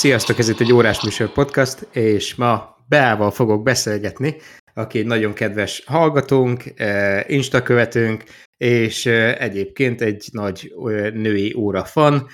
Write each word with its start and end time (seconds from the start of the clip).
Sziasztok, 0.00 0.38
ez 0.38 0.48
itt 0.48 0.60
egy 0.60 0.72
órás 0.72 1.02
műsor 1.02 1.32
podcast, 1.32 1.88
és 1.92 2.34
ma 2.34 2.76
Beával 2.88 3.30
fogok 3.30 3.62
beszélgetni, 3.62 4.36
aki 4.74 4.98
egy 4.98 5.06
nagyon 5.06 5.32
kedves 5.32 5.82
hallgatónk, 5.86 6.62
eh, 6.76 7.30
Insta 7.30 7.62
követőnk, 7.62 8.24
és 8.56 9.06
eh, 9.06 9.40
egyébként 9.40 10.00
egy 10.00 10.28
nagy 10.32 10.72
eh, 10.86 11.12
női 11.12 11.54
óra 11.54 11.84
fan, 11.84 12.26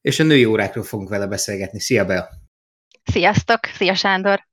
és 0.00 0.20
a 0.20 0.24
női 0.24 0.44
órákról 0.44 0.84
fogunk 0.84 1.08
vele 1.08 1.26
beszélgetni. 1.26 1.80
Szia, 1.80 2.04
Bea! 2.04 2.28
Sziasztok! 3.04 3.60
Szia, 3.64 3.94
Sándor! 3.94 4.46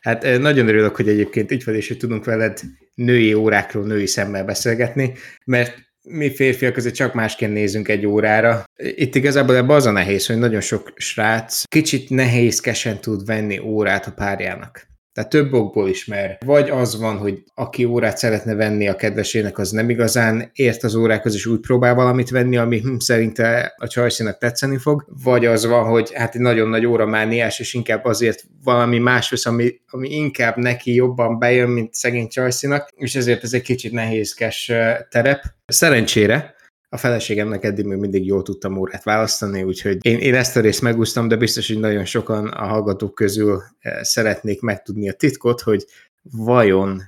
Hát 0.00 0.22
nagyon 0.22 0.68
örülök, 0.68 0.96
hogy 0.96 1.08
egyébként 1.08 1.50
így 1.50 1.64
vagy, 1.64 1.74
és 1.74 1.88
hogy 1.88 1.98
tudunk 1.98 2.24
veled 2.24 2.60
női 2.94 3.34
órákról, 3.34 3.84
női 3.84 4.06
szemmel 4.06 4.44
beszélgetni, 4.44 5.14
mert 5.44 5.87
mi 6.08 6.34
férfiak 6.34 6.76
azért 6.76 6.94
csak 6.94 7.14
másként 7.14 7.52
nézünk 7.52 7.88
egy 7.88 8.06
órára. 8.06 8.64
Itt 8.76 9.14
igazából 9.14 9.56
ebben 9.56 9.76
az 9.76 9.86
a 9.86 9.90
nehéz, 9.90 10.26
hogy 10.26 10.38
nagyon 10.38 10.60
sok 10.60 10.92
srác 10.96 11.62
kicsit 11.62 12.10
nehézkesen 12.10 13.00
tud 13.00 13.26
venni 13.26 13.58
órát 13.58 14.06
a 14.06 14.12
párjának. 14.12 14.87
Tehát 15.18 15.32
több 15.32 15.52
okból 15.52 15.88
is, 15.88 16.10
vagy 16.44 16.70
az 16.70 16.98
van, 16.98 17.16
hogy 17.16 17.42
aki 17.54 17.84
órát 17.84 18.18
szeretne 18.18 18.54
venni 18.54 18.88
a 18.88 18.96
kedvesének, 18.96 19.58
az 19.58 19.70
nem 19.70 19.90
igazán 19.90 20.50
ért 20.54 20.82
az 20.82 20.94
órákhoz, 20.94 21.34
és 21.34 21.46
úgy 21.46 21.60
próbál 21.60 21.94
valamit 21.94 22.30
venni, 22.30 22.56
ami 22.56 22.80
hm, 22.80 22.96
szerinte 22.98 23.74
a 23.76 23.86
csajszínak 23.86 24.38
tetszeni 24.38 24.76
fog, 24.76 25.04
vagy 25.22 25.46
az 25.46 25.66
van, 25.66 25.84
hogy 25.84 26.12
hát 26.14 26.34
egy 26.34 26.40
nagyon 26.40 26.68
nagy 26.68 26.86
óra 26.86 27.06
mániás, 27.06 27.60
és 27.60 27.74
inkább 27.74 28.04
azért 28.04 28.44
valami 28.64 28.98
más 28.98 29.30
vesz, 29.30 29.46
ami, 29.46 29.80
ami 29.86 30.08
inkább 30.08 30.56
neki 30.56 30.94
jobban 30.94 31.38
bejön, 31.38 31.68
mint 31.68 31.94
szegény 31.94 32.28
csajszínak, 32.28 32.88
és 32.96 33.14
ezért 33.14 33.42
ez 33.42 33.52
egy 33.52 33.62
kicsit 33.62 33.92
nehézkes 33.92 34.72
terep. 35.10 35.42
Szerencsére 35.66 36.56
a 36.88 36.96
feleségemnek 36.96 37.64
eddig 37.64 37.84
még 37.84 37.98
mindig 37.98 38.26
jól 38.26 38.42
tudtam 38.42 38.78
órát 38.78 39.04
választani, 39.04 39.62
úgyhogy 39.62 39.98
én, 40.00 40.18
én 40.18 40.34
ezt 40.34 40.56
a 40.56 40.60
részt 40.60 40.82
megúsztam, 40.82 41.28
de 41.28 41.36
biztos, 41.36 41.66
hogy 41.66 41.78
nagyon 41.78 42.04
sokan 42.04 42.48
a 42.48 42.66
hallgatók 42.66 43.14
közül 43.14 43.62
eh, 43.78 44.02
szeretnék 44.02 44.60
megtudni 44.60 45.08
a 45.08 45.12
titkot, 45.12 45.60
hogy 45.60 45.84
vajon 46.22 47.02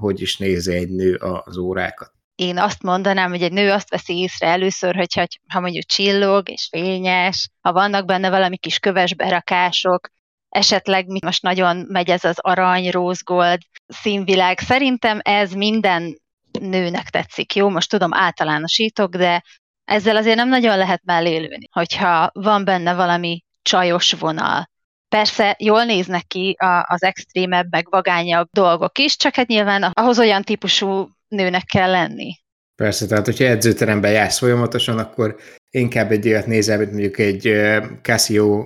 hogy 0.00 0.20
is 0.20 0.36
nézi 0.36 0.74
egy 0.74 0.90
nő 0.90 1.14
az 1.14 1.56
órákat. 1.56 2.12
Én 2.34 2.58
azt 2.58 2.82
mondanám, 2.82 3.30
hogy 3.30 3.42
egy 3.42 3.52
nő 3.52 3.70
azt 3.70 3.90
veszi 3.90 4.18
észre 4.18 4.46
először, 4.46 4.94
hogyha 4.94 5.26
ha 5.48 5.60
mondjuk 5.60 5.84
csillog 5.84 6.50
és 6.50 6.68
fényes, 6.70 7.48
ha 7.60 7.72
vannak 7.72 8.06
benne 8.06 8.30
valami 8.30 8.56
kis 8.56 8.78
köves 8.78 9.14
berakások, 9.14 10.08
esetleg 10.48 11.06
mit 11.06 11.24
most 11.24 11.42
nagyon 11.42 11.86
megy 11.88 12.10
ez 12.10 12.24
az 12.24 12.38
arany, 12.38 12.90
rózgold 12.90 13.58
színvilág. 13.86 14.58
Szerintem 14.58 15.18
ez 15.22 15.52
minden 15.52 16.21
nőnek 16.68 17.10
tetszik. 17.10 17.54
Jó, 17.54 17.68
most 17.68 17.90
tudom, 17.90 18.14
általánosítok, 18.14 19.16
de 19.16 19.42
ezzel 19.84 20.16
azért 20.16 20.36
nem 20.36 20.48
nagyon 20.48 20.78
lehet 20.78 21.02
mellélőni, 21.04 21.68
hogyha 21.72 22.30
van 22.32 22.64
benne 22.64 22.94
valami 22.94 23.44
csajos 23.62 24.12
vonal. 24.12 24.70
Persze 25.08 25.56
jól 25.58 25.84
néznek 25.84 26.26
ki 26.26 26.56
az 26.82 27.02
extrémebb, 27.02 27.66
meg 27.70 27.86
vagányabb 27.90 28.48
dolgok 28.50 28.98
is, 28.98 29.16
csak 29.16 29.34
hát 29.34 29.46
nyilván 29.46 29.82
ahhoz 29.82 30.18
olyan 30.18 30.42
típusú 30.42 31.08
nőnek 31.28 31.64
kell 31.64 31.90
lenni. 31.90 32.40
Persze, 32.74 33.06
tehát 33.06 33.24
hogyha 33.24 33.44
edzőteremben 33.44 34.12
jársz 34.12 34.38
folyamatosan, 34.38 34.98
akkor 34.98 35.36
inkább 35.70 36.10
egy 36.10 36.28
olyat 36.28 36.46
nézel, 36.46 36.78
mint 36.78 36.90
mondjuk 36.90 37.18
egy 37.18 37.54
Casio 38.02 38.64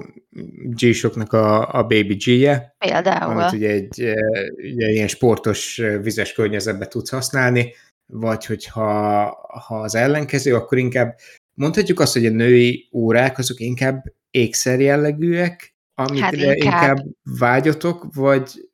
G-soknak 0.64 1.32
a, 1.32 1.74
a 1.74 1.82
Baby 1.82 2.14
G-je. 2.14 2.74
Például. 2.78 3.40
Amit 3.40 3.52
ugye 3.52 3.68
egy 3.68 4.14
ugye 4.56 4.88
ilyen 4.88 5.08
sportos, 5.08 5.82
vizes 6.02 6.32
környezetben 6.32 6.88
tudsz 6.88 7.10
használni, 7.10 7.74
vagy 8.06 8.46
hogyha 8.46 8.82
ha 9.66 9.80
az 9.80 9.94
ellenkező, 9.94 10.54
akkor 10.54 10.78
inkább 10.78 11.16
mondhatjuk 11.54 12.00
azt, 12.00 12.12
hogy 12.12 12.26
a 12.26 12.30
női 12.30 12.88
órák 12.92 13.38
azok 13.38 13.60
inkább 13.60 14.04
ékszer 14.30 14.80
jellegűek, 14.80 15.74
amikre 15.94 16.26
hát 16.26 16.34
inkább. 16.34 16.56
inkább 16.56 16.98
vágyotok, 17.38 18.14
vagy 18.14 18.68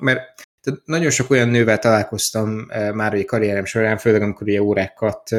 mert 0.00 0.48
tehát 0.60 0.80
nagyon 0.84 1.10
sok 1.10 1.30
olyan 1.30 1.48
nővel 1.48 1.78
találkoztam 1.78 2.66
már 2.94 3.14
a 3.14 3.24
karrierem 3.24 3.64
során, 3.64 3.98
főleg 3.98 4.22
amikor 4.22 4.48
ilyen 4.48 4.62
órákat 4.62 5.32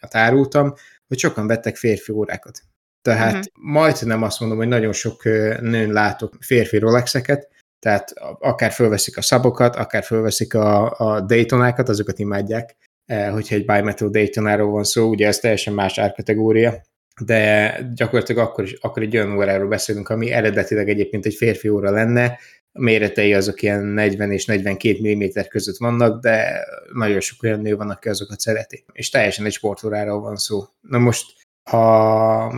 árultam, 0.00 0.74
hogy 1.06 1.18
sokan 1.18 1.46
vettek 1.46 1.76
férfi 1.76 2.12
órákat. 2.12 2.62
Tehát 3.02 3.34
uh-huh. 3.34 3.72
majdnem 3.72 4.22
azt 4.22 4.40
mondom, 4.40 4.58
hogy 4.58 4.68
nagyon 4.68 4.92
sok 4.92 5.24
nőn 5.60 5.92
látok 5.92 6.36
férfi 6.40 6.78
Rolexeket, 6.78 7.48
tehát 7.78 8.12
akár 8.38 8.70
fölveszik 8.70 9.16
a 9.16 9.22
szabokat, 9.22 9.76
akár 9.76 10.02
fölveszik 10.02 10.54
a, 10.54 10.98
a 10.98 11.20
Daytonákat, 11.20 11.88
azokat 11.88 12.18
imádják, 12.18 12.76
eh, 13.04 13.32
hogyha 13.32 13.54
egy 13.54 13.64
Bimetal 13.64 14.08
Daytonáról 14.08 14.70
van 14.70 14.84
szó, 14.84 15.08
ugye 15.08 15.26
ez 15.26 15.38
teljesen 15.38 15.74
más 15.74 15.98
árkategória, 15.98 16.82
de 17.24 17.76
gyakorlatilag 17.94 18.46
akkor, 18.46 18.64
is, 18.64 18.72
akkor 18.72 19.02
egy 19.02 19.16
olyan 19.16 19.36
óráról 19.36 19.68
beszélünk, 19.68 20.08
ami 20.08 20.30
eredetileg 20.30 20.88
egyébként 20.88 21.26
egy 21.26 21.34
férfi 21.34 21.68
óra 21.68 21.90
lenne, 21.90 22.38
a 22.72 22.80
méretei 22.80 23.34
azok 23.34 23.62
ilyen 23.62 23.84
40 23.84 24.32
és 24.32 24.44
42 24.44 25.14
mm 25.14 25.22
között 25.48 25.76
vannak, 25.76 26.22
de 26.22 26.64
nagyon 26.92 27.20
sok 27.20 27.42
olyan 27.42 27.60
nő 27.60 27.76
van, 27.76 27.90
aki 27.90 28.08
azokat 28.08 28.40
szereti. 28.40 28.84
És 28.92 29.10
teljesen 29.10 29.44
egy 29.44 29.52
sportóráról 29.52 30.20
van 30.20 30.36
szó. 30.36 30.64
Na 30.80 30.98
most, 30.98 31.32
ha 31.70 32.54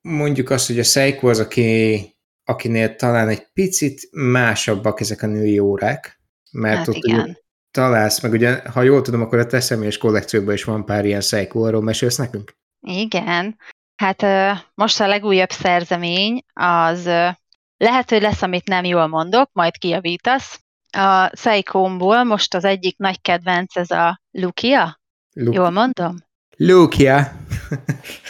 mondjuk 0.00 0.50
azt, 0.50 0.66
hogy 0.66 0.78
a 0.78 0.82
Seiko 0.82 1.28
az, 1.28 1.40
aki 1.40 2.15
akinél 2.48 2.96
talán 2.96 3.28
egy 3.28 3.46
picit 3.52 4.08
másabbak 4.12 5.00
ezek 5.00 5.22
a 5.22 5.26
női 5.26 5.58
órák, 5.58 6.20
mert 6.52 6.76
hát 6.76 6.88
ott 6.88 6.94
igen. 6.94 7.38
Találsz, 7.70 8.22
meg 8.22 8.32
ugye, 8.32 8.62
ha 8.72 8.82
jól 8.82 9.02
tudom, 9.02 9.20
akkor 9.20 9.38
a 9.38 9.46
te 9.46 9.60
személyes 9.60 9.98
kollekcióban 9.98 10.54
is 10.54 10.64
van 10.64 10.84
pár 10.84 11.04
ilyen 11.04 11.20
Seiko, 11.20 11.60
arról 11.60 11.82
mesélsz 11.82 12.16
nekünk? 12.16 12.56
Igen, 12.80 13.58
hát 13.96 14.26
most 14.74 15.00
a 15.00 15.06
legújabb 15.06 15.50
szerzemény 15.50 16.42
az 16.52 17.04
lehet, 17.76 18.10
hogy 18.10 18.20
lesz, 18.20 18.42
amit 18.42 18.68
nem 18.68 18.84
jól 18.84 19.06
mondok, 19.06 19.50
majd 19.52 19.76
kijavítasz. 19.76 20.60
A 20.90 21.36
Seiko-ból 21.36 22.24
most 22.24 22.54
az 22.54 22.64
egyik 22.64 22.98
nagy 22.98 23.20
kedvenc 23.20 23.76
ez 23.76 23.90
a 23.90 24.20
Lukia. 24.30 25.00
Lu- 25.32 25.54
jól 25.54 25.70
mondom? 25.70 26.16
Lukia. 26.56 27.32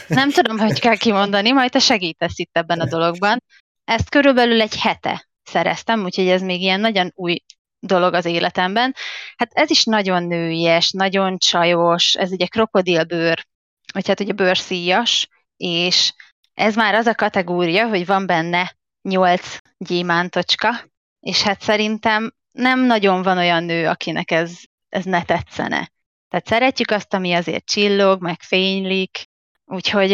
nem 0.08 0.30
tudom, 0.30 0.58
hogy 0.58 0.80
kell 0.80 0.96
kimondani, 0.96 1.52
majd 1.52 1.70
te 1.70 1.78
segítesz 1.78 2.38
itt 2.38 2.56
ebben 2.56 2.80
a 2.80 2.88
dologban. 2.96 3.42
Ezt 3.86 4.08
körülbelül 4.08 4.60
egy 4.60 4.80
hete 4.80 5.28
szereztem, 5.42 6.04
úgyhogy 6.04 6.28
ez 6.28 6.42
még 6.42 6.60
ilyen 6.60 6.80
nagyon 6.80 7.10
új 7.14 7.38
dolog 7.78 8.14
az 8.14 8.24
életemben. 8.24 8.94
Hát 9.36 9.50
ez 9.52 9.70
is 9.70 9.84
nagyon 9.84 10.22
nőies, 10.22 10.90
nagyon 10.90 11.38
csajos, 11.38 12.14
ez 12.14 12.32
ugye 12.32 12.46
krokodilbőr, 12.46 13.46
vagy 13.92 14.08
hát 14.08 14.20
ugye 14.20 14.32
bőrszíjas, 14.32 15.28
és 15.56 16.12
ez 16.54 16.74
már 16.74 16.94
az 16.94 17.06
a 17.06 17.14
kategória, 17.14 17.88
hogy 17.88 18.06
van 18.06 18.26
benne 18.26 18.76
nyolc 19.02 19.56
gyémántocska, 19.78 20.84
és 21.20 21.42
hát 21.42 21.60
szerintem 21.60 22.34
nem 22.52 22.80
nagyon 22.80 23.22
van 23.22 23.38
olyan 23.38 23.64
nő, 23.64 23.88
akinek 23.88 24.30
ez, 24.30 24.58
ez 24.88 25.04
ne 25.04 25.22
tetszene. 25.22 25.90
Tehát 26.28 26.46
szeretjük 26.46 26.90
azt, 26.90 27.14
ami 27.14 27.32
azért 27.32 27.64
csillog, 27.64 28.22
meg 28.22 28.40
fénylik, 28.40 29.26
úgyhogy 29.64 30.10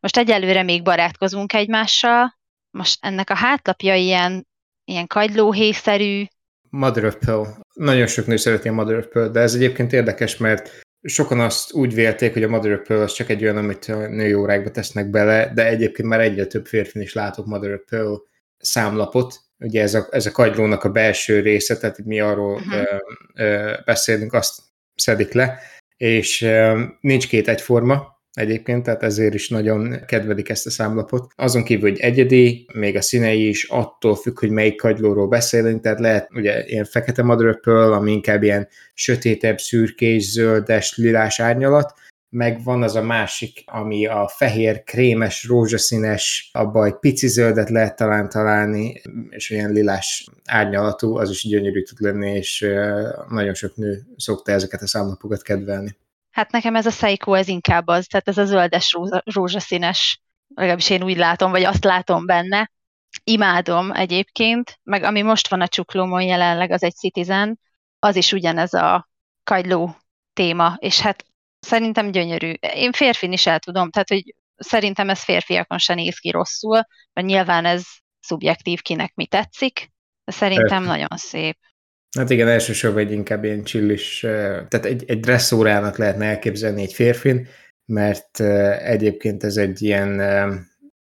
most 0.00 0.16
egyelőre 0.16 0.62
még 0.62 0.82
barátkozunk 0.82 1.52
egymással, 1.52 2.39
most 2.70 2.98
ennek 3.00 3.30
a 3.30 3.34
hátlapja 3.34 3.94
ilyen, 3.94 4.46
ilyen 4.84 5.06
kagylóhészerű. 5.06 6.24
Mother 6.68 7.04
of 7.04 7.16
Pearl. 7.16 7.48
Nagyon 7.74 8.06
sok 8.06 8.26
nő 8.26 8.36
szereti 8.36 8.68
a 8.68 8.72
Mother 8.72 8.96
of 8.96 9.06
Pearl, 9.06 9.30
de 9.30 9.40
ez 9.40 9.54
egyébként 9.54 9.92
érdekes, 9.92 10.36
mert 10.36 10.70
sokan 11.02 11.40
azt 11.40 11.72
úgy 11.72 11.94
vélték, 11.94 12.32
hogy 12.32 12.42
a 12.42 12.48
Mother 12.48 12.72
of 12.72 12.86
Pearl 12.86 13.02
az 13.02 13.12
csak 13.12 13.28
egy 13.28 13.42
olyan, 13.42 13.56
amit 13.56 13.84
a 13.84 14.08
női 14.08 14.34
órákba 14.34 14.70
tesznek 14.70 15.10
bele, 15.10 15.52
de 15.54 15.66
egyébként 15.66 16.08
már 16.08 16.20
egyre 16.20 16.46
több 16.46 16.66
férfin 16.66 17.02
is 17.02 17.12
látok 17.12 17.46
Mother 17.46 17.72
of 17.72 17.80
Pearl 17.88 18.14
számlapot. 18.58 19.40
Ugye 19.58 19.82
ez 19.82 19.94
a, 19.94 20.06
ez 20.10 20.26
a 20.26 20.30
kagylónak 20.30 20.84
a 20.84 20.90
belső 20.90 21.40
része, 21.40 21.76
tehát 21.76 22.04
mi 22.04 22.20
arról 22.20 22.54
uh-huh. 22.54 22.74
ö, 23.34 23.44
ö, 23.44 23.74
beszélünk, 23.84 24.32
azt 24.32 24.60
szedik 24.94 25.32
le, 25.32 25.58
és 25.96 26.42
ö, 26.42 26.82
nincs 27.00 27.28
két 27.28 27.48
egyforma, 27.48 28.19
egyébként, 28.32 28.82
tehát 28.82 29.02
ezért 29.02 29.34
is 29.34 29.48
nagyon 29.48 30.04
kedvelik 30.06 30.48
ezt 30.48 30.66
a 30.66 30.70
számlapot. 30.70 31.32
Azon 31.36 31.64
kívül, 31.64 31.90
hogy 31.90 31.98
egyedi, 31.98 32.66
még 32.72 32.96
a 32.96 33.00
színei 33.00 33.48
is 33.48 33.64
attól 33.64 34.14
függ, 34.14 34.38
hogy 34.38 34.50
melyik 34.50 34.76
kagylóról 34.76 35.28
beszélünk, 35.28 35.82
tehát 35.82 36.00
lehet 36.00 36.28
ugye 36.34 36.64
ilyen 36.66 36.84
fekete 36.84 37.22
pearl, 37.62 37.92
ami 37.92 38.12
inkább 38.12 38.42
ilyen 38.42 38.68
sötétebb, 38.94 39.58
szürkés, 39.58 40.30
zöldes, 40.30 40.96
lilás 40.96 41.40
árnyalat, 41.40 41.94
meg 42.30 42.64
van 42.64 42.82
az 42.82 42.94
a 42.94 43.02
másik, 43.02 43.62
ami 43.66 44.06
a 44.06 44.28
fehér, 44.36 44.82
krémes, 44.82 45.44
rózsaszínes, 45.44 46.50
abban 46.52 46.86
egy 46.86 46.98
pici 46.98 47.26
zöldet 47.26 47.70
lehet 47.70 47.96
talán 47.96 48.28
találni, 48.28 49.00
és 49.30 49.50
olyan 49.50 49.72
lilás 49.72 50.28
árnyalatú, 50.44 51.16
az 51.16 51.30
is 51.30 51.48
gyönyörű 51.48 51.82
tud 51.82 52.00
lenni, 52.00 52.30
és 52.30 52.66
nagyon 53.28 53.54
sok 53.54 53.76
nő 53.76 54.02
szokta 54.16 54.52
ezeket 54.52 54.82
a 54.82 54.86
számlapokat 54.86 55.42
kedvelni. 55.42 55.96
Hát 56.30 56.50
nekem 56.50 56.76
ez 56.76 56.86
a 56.86 56.90
Seiko, 56.90 57.34
ez 57.34 57.48
inkább 57.48 57.86
az, 57.86 58.06
tehát 58.06 58.28
ez 58.28 58.38
a 58.38 58.44
zöldes 58.44 58.92
rózsa, 58.92 59.22
rózsaszínes, 59.24 60.20
legalábbis 60.54 60.90
én 60.90 61.02
úgy 61.02 61.16
látom, 61.16 61.50
vagy 61.50 61.64
azt 61.64 61.84
látom 61.84 62.26
benne. 62.26 62.70
Imádom 63.24 63.92
egyébként, 63.92 64.78
meg 64.82 65.02
ami 65.02 65.22
most 65.22 65.48
van 65.48 65.60
a 65.60 65.68
csuklómon 65.68 66.22
jelenleg, 66.22 66.70
az 66.70 66.82
egy 66.82 66.94
Citizen, 66.94 67.58
az 67.98 68.16
is 68.16 68.32
ugyanez 68.32 68.74
a 68.74 69.08
kagyló 69.44 69.96
téma, 70.32 70.76
és 70.78 71.00
hát 71.00 71.24
szerintem 71.60 72.10
gyönyörű. 72.10 72.52
Én 72.74 72.92
férfin 72.92 73.32
is 73.32 73.46
el 73.46 73.58
tudom, 73.58 73.90
tehát 73.90 74.08
hogy 74.08 74.34
szerintem 74.56 75.10
ez 75.10 75.22
férfiakon 75.24 75.78
se 75.78 75.94
néz 75.94 76.18
ki 76.18 76.30
rosszul, 76.30 76.86
mert 77.12 77.26
nyilván 77.26 77.64
ez 77.64 77.82
szubjektív, 78.20 78.80
kinek 78.80 79.14
mi 79.14 79.26
tetszik, 79.26 79.92
de 80.24 80.32
szerintem 80.32 80.68
Persze. 80.68 80.86
nagyon 80.86 81.16
szép. 81.16 81.58
Hát 82.18 82.30
igen, 82.30 82.48
elsősorban 82.48 83.02
egy 83.02 83.12
inkább 83.12 83.44
ilyen 83.44 83.62
csillis, 83.62 84.18
tehát 84.20 84.84
egy, 84.84 85.04
egy 85.06 85.20
dresszórának 85.20 85.98
lehetne 85.98 86.24
elképzelni 86.24 86.82
egy 86.82 86.92
férfin, 86.92 87.48
mert 87.86 88.40
egyébként 88.80 89.44
ez 89.44 89.56
egy 89.56 89.82
ilyen, 89.82 90.08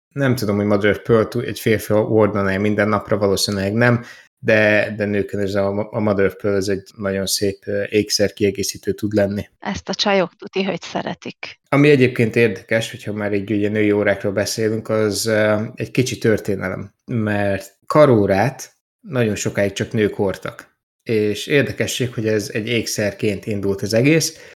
nem 0.10 0.36
tudom, 0.36 0.56
hogy 0.56 0.66
Mother 0.66 1.02
Pearl 1.02 1.40
egy 1.40 1.60
férfi 1.60 1.94
hordaná 1.94 2.58
minden 2.58 2.88
napra, 2.88 3.18
valószínűleg 3.18 3.74
nem, 3.74 4.04
de, 4.40 4.94
de 4.98 5.06
nőkön 5.06 5.40
ez 5.40 5.56
a, 5.56 5.90
a 5.92 6.00
Mother 6.00 6.26
of 6.26 6.36
Pearl 6.36 6.56
ez 6.56 6.68
egy 6.68 6.84
nagyon 6.98 7.26
szép 7.26 7.66
ékszer 7.90 8.34
kiegészítő 8.34 8.92
tud 8.92 9.14
lenni. 9.14 9.50
Ezt 9.60 9.90
a 9.90 9.94
csajok 9.94 10.36
tuti, 10.36 10.64
hogy 10.64 10.82
szeretik. 10.82 11.60
Ami 11.70 11.90
egyébként 11.90 12.36
érdekes, 12.36 12.92
hogyha 12.92 13.14
már 13.14 13.32
egy 13.32 13.52
ugye 13.52 13.70
női 13.70 13.92
órákról 13.92 14.32
beszélünk, 14.32 14.90
az 14.90 15.28
egy 15.76 15.92
kicsi 15.92 16.18
történelem, 16.18 16.94
mert 17.06 17.78
karórát 17.86 18.72
nagyon 19.02 19.36
sokáig 19.36 19.72
csak 19.72 19.92
nők 19.92 20.14
hordtak. 20.14 20.73
És 21.04 21.48
érdekesség, 21.48 22.14
hogy 22.14 22.28
ez 22.28 22.50
egy 22.54 22.68
ékszerként 22.68 23.46
indult 23.46 23.82
az 23.82 23.94
egész. 23.94 24.52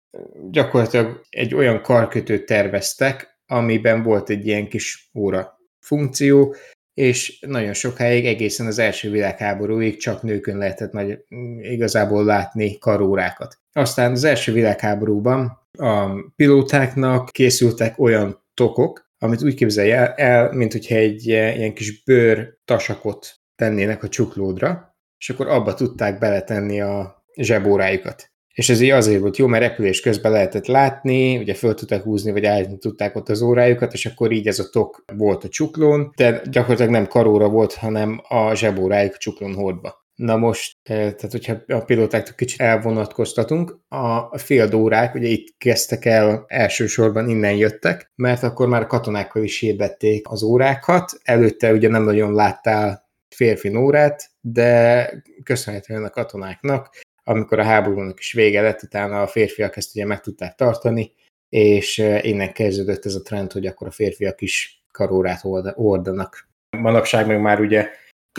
Gyakorlatilag 0.51 1.21
egy 1.29 1.55
olyan 1.55 1.81
karkötőt 1.81 2.45
terveztek, 2.45 3.39
amiben 3.45 4.03
volt 4.03 4.29
egy 4.29 4.47
ilyen 4.47 4.67
kis 4.67 5.09
óra 5.13 5.59
funkció, 5.79 6.55
és 6.93 7.39
nagyon 7.39 7.73
sokáig, 7.73 8.25
egészen 8.25 8.65
az 8.65 8.79
első 8.79 9.09
világháborúig 9.11 9.97
csak 9.97 10.21
nőkön 10.21 10.57
lehetett 10.57 10.91
nagy, 10.91 11.17
igazából 11.61 12.25
látni 12.25 12.77
karórákat. 12.77 13.59
Aztán 13.71 14.11
az 14.11 14.23
első 14.23 14.51
világháborúban 14.51 15.67
a 15.77 16.09
pilótáknak 16.35 17.29
készültek 17.31 17.99
olyan 17.99 18.43
tokok, 18.53 19.09
amit 19.17 19.43
úgy 19.43 19.55
képzelj 19.55 19.91
el, 20.15 20.51
mint 20.51 20.71
hogyha 20.71 20.95
egy 20.95 21.27
ilyen 21.27 21.73
kis 21.73 22.03
bőr 22.03 22.57
tasakot 22.65 23.35
tennének 23.55 24.03
a 24.03 24.09
csuklódra, 24.09 24.94
és 25.17 25.29
akkor 25.29 25.47
abba 25.47 25.73
tudták 25.73 26.19
beletenni 26.19 26.81
a 26.81 27.23
zsebórájukat. 27.35 28.33
És 28.53 28.69
ez 28.69 28.81
így 28.81 28.89
azért 28.89 29.21
volt 29.21 29.37
jó, 29.37 29.47
mert 29.47 29.63
repülés 29.63 30.01
közben 30.01 30.31
lehetett 30.31 30.65
látni, 30.65 31.37
ugye 31.37 31.53
föl 31.53 31.73
tudták 31.73 32.03
húzni, 32.03 32.31
vagy 32.31 32.45
állítani 32.45 32.77
tudták 32.77 33.15
ott 33.15 33.29
az 33.29 33.41
órájukat, 33.41 33.93
és 33.93 34.05
akkor 34.05 34.31
így 34.31 34.47
ez 34.47 34.59
a 34.59 34.69
tok 34.69 35.03
volt 35.13 35.43
a 35.43 35.47
csuklón, 35.47 36.11
de 36.15 36.41
gyakorlatilag 36.49 36.91
nem 36.91 37.07
karóra 37.07 37.49
volt, 37.49 37.73
hanem 37.73 38.21
a 38.27 38.53
zsebórájuk 38.53 39.13
a 39.13 39.17
csuklón 39.17 39.53
hordba. 39.53 40.03
Na 40.15 40.37
most, 40.37 40.77
eh, 40.83 40.95
tehát 40.95 41.31
hogyha 41.31 41.55
a 41.67 41.83
pilótáktól 41.83 42.35
kicsit 42.35 42.61
elvonatkoztatunk, 42.61 43.79
a 43.87 44.37
féldórák 44.37 45.15
ugye 45.15 45.27
itt 45.27 45.55
kezdtek 45.57 46.05
el, 46.05 46.45
elsősorban 46.47 47.29
innen 47.29 47.55
jöttek, 47.55 48.11
mert 48.15 48.43
akkor 48.43 48.67
már 48.67 48.81
a 48.81 48.87
katonákkal 48.87 49.43
is 49.43 49.59
hirdették 49.59 50.29
az 50.29 50.43
órákat, 50.43 51.11
előtte 51.23 51.71
ugye 51.71 51.89
nem 51.89 52.03
nagyon 52.03 52.33
láttál 52.33 53.09
férfi 53.35 53.75
órát, 53.75 54.29
de 54.47 55.09
köszönhetően 55.43 56.03
a 56.03 56.09
katonáknak, 56.09 56.89
amikor 57.23 57.59
a 57.59 57.63
háborúnak 57.63 58.19
is 58.19 58.33
vége 58.33 58.61
lett, 58.61 58.83
utána 58.83 59.21
a 59.21 59.27
férfiak 59.27 59.77
ezt 59.77 59.95
ugye 59.95 60.05
meg 60.05 60.19
tudták 60.19 60.55
tartani, 60.55 61.11
és 61.49 61.97
innen 62.21 62.53
kezdődött 62.53 63.05
ez 63.05 63.15
a 63.15 63.21
trend, 63.21 63.51
hogy 63.51 63.65
akkor 63.65 63.87
a 63.87 63.91
férfiak 63.91 64.41
is 64.41 64.83
karórát 64.91 65.41
ordanak. 65.75 66.47
Manapság 66.77 67.27
meg 67.27 67.41
már 67.41 67.59
ugye 67.59 67.89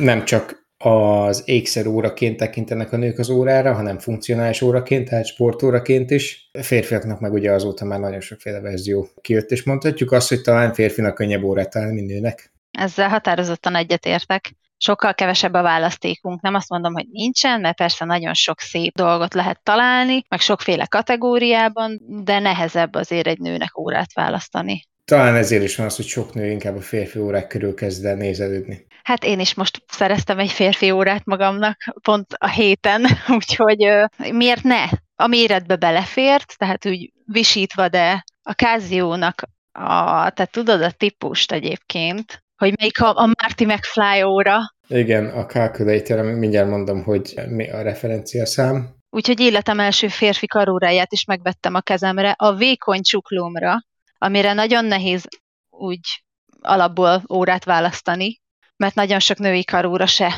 nem 0.00 0.25
csak 0.25 0.64
az 0.79 1.43
ékszer 1.44 1.87
óraként 1.87 2.37
tekintenek 2.37 2.93
a 2.93 2.97
nők 2.97 3.19
az 3.19 3.31
órára, 3.31 3.73
hanem 3.75 3.99
funkcionális 3.99 4.62
óraként, 4.62 5.09
tehát 5.09 5.26
sportóraként 5.26 6.11
is. 6.11 6.50
A 6.52 6.62
férfiaknak 6.62 7.20
meg 7.20 7.32
ugye 7.32 7.52
azóta 7.52 7.85
már 7.85 8.00
nagyon 8.00 8.20
sokféle 8.20 8.61
verzió 8.61 9.09
kijött, 9.20 9.50
és 9.50 9.62
mondhatjuk 9.64 10.12
azt, 10.12 10.29
hogy 10.29 10.41
talán 10.41 10.73
férfinak 10.73 11.14
könnyebb 11.14 11.43
órát 11.43 11.70
találni, 11.70 11.94
mint 11.94 12.11
nőnek. 12.11 12.52
Ezzel 12.70 13.09
határozottan 13.09 13.75
egyetértek 13.75 14.55
sokkal 14.78 15.14
kevesebb 15.14 15.55
a 15.55 15.62
választékunk. 15.62 16.40
Nem 16.40 16.55
azt 16.55 16.69
mondom, 16.69 16.94
hogy 16.94 17.06
nincsen, 17.11 17.61
mert 17.61 17.76
persze 17.76 18.05
nagyon 18.05 18.34
sok 18.34 18.61
szép 18.61 18.94
dolgot 18.94 19.34
lehet 19.34 19.62
találni, 19.62 20.25
meg 20.28 20.40
sokféle 20.40 20.87
kategóriában, 20.87 22.00
de 22.25 22.38
nehezebb 22.38 22.94
azért 22.94 23.26
egy 23.26 23.38
nőnek 23.38 23.78
órát 23.78 24.12
választani. 24.14 24.82
Talán 25.05 25.34
ezért 25.34 25.62
is 25.62 25.76
van 25.76 25.87
az, 25.87 25.96
hogy 25.96 26.06
sok 26.06 26.34
nő 26.34 26.50
inkább 26.50 26.76
a 26.76 26.81
férfi 26.81 27.19
órák 27.19 27.46
körül 27.46 27.75
kezd 27.75 28.05
el 28.05 28.14
nézelődni. 28.14 28.87
Hát 29.02 29.25
én 29.25 29.40
is 29.40 29.55
most 29.55 29.82
szereztem 29.87 30.38
egy 30.38 30.50
férfi 30.50 30.90
órát 30.90 31.25
magamnak 31.25 31.76
pont 32.02 32.26
a 32.38 32.49
héten, 32.49 33.06
úgyhogy 33.37 33.87
miért 34.32 34.62
ne? 34.62 34.84
A 35.14 35.26
méretbe 35.26 35.76
belefért, 35.76 36.58
tehát 36.58 36.87
úgy 36.87 37.12
visítva, 37.25 37.88
de 37.88 38.25
a 38.43 38.55
káziónak 38.55 39.43
a, 39.73 40.31
te 40.31 40.44
tudod 40.44 40.82
a 40.82 40.90
típust 40.90 41.52
egyébként, 41.52 42.44
hogy 42.56 42.75
melyik 42.79 43.00
a, 43.00 43.08
a 43.17 43.26
Marty 43.26 43.64
McFly 43.64 44.23
óra. 44.23 44.58
Igen, 44.88 45.26
a 45.26 45.47
Calculator, 45.47 46.23
mindjárt 46.23 46.69
mondom, 46.69 47.03
hogy 47.03 47.35
mi 47.49 47.70
a 47.70 47.82
referencia 47.82 48.47
szám. 48.47 48.94
Úgyhogy 49.11 49.41
életem 49.41 49.81
első 49.81 50.08
férfi 50.08 50.47
karóráját 50.47 51.12
is 51.12 51.25
megvettem 51.25 51.75
a 51.75 51.81
kezemre, 51.81 52.35
a 52.38 52.55
vékony 52.55 53.03
csuklómra, 53.03 53.75
amire 54.19 54.53
nagyon 54.53 54.85
nehéz 54.85 55.25
úgy 55.70 56.25
alapból 56.61 57.23
órát 57.32 57.64
választani, 57.64 58.41
mert 58.76 58.94
nagyon 58.94 59.19
sok 59.19 59.38
női 59.38 59.64
karóra 59.64 60.06
se 60.06 60.32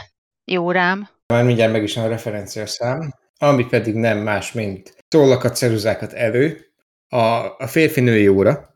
jó 0.45 0.71
rám. 0.71 1.09
Már 1.27 1.45
mindjárt 1.45 1.73
meg 1.73 1.83
is 1.83 1.97
a 1.97 2.09
referencia 2.09 2.67
szám, 2.67 3.15
ami 3.39 3.67
pedig 3.67 3.95
nem 3.95 4.19
más, 4.19 4.53
mint 4.53 4.95
tollakat, 5.09 5.57
ceruzákat 5.57 6.13
elő, 6.13 6.67
a, 7.09 7.57
a 7.59 7.67
férfi-női 7.67 8.29
óra, 8.29 8.69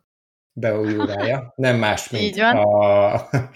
beújúrája, 0.52 1.52
nem 1.56 1.76
más, 1.76 2.08
mint 2.08 2.38
a 2.38 3.28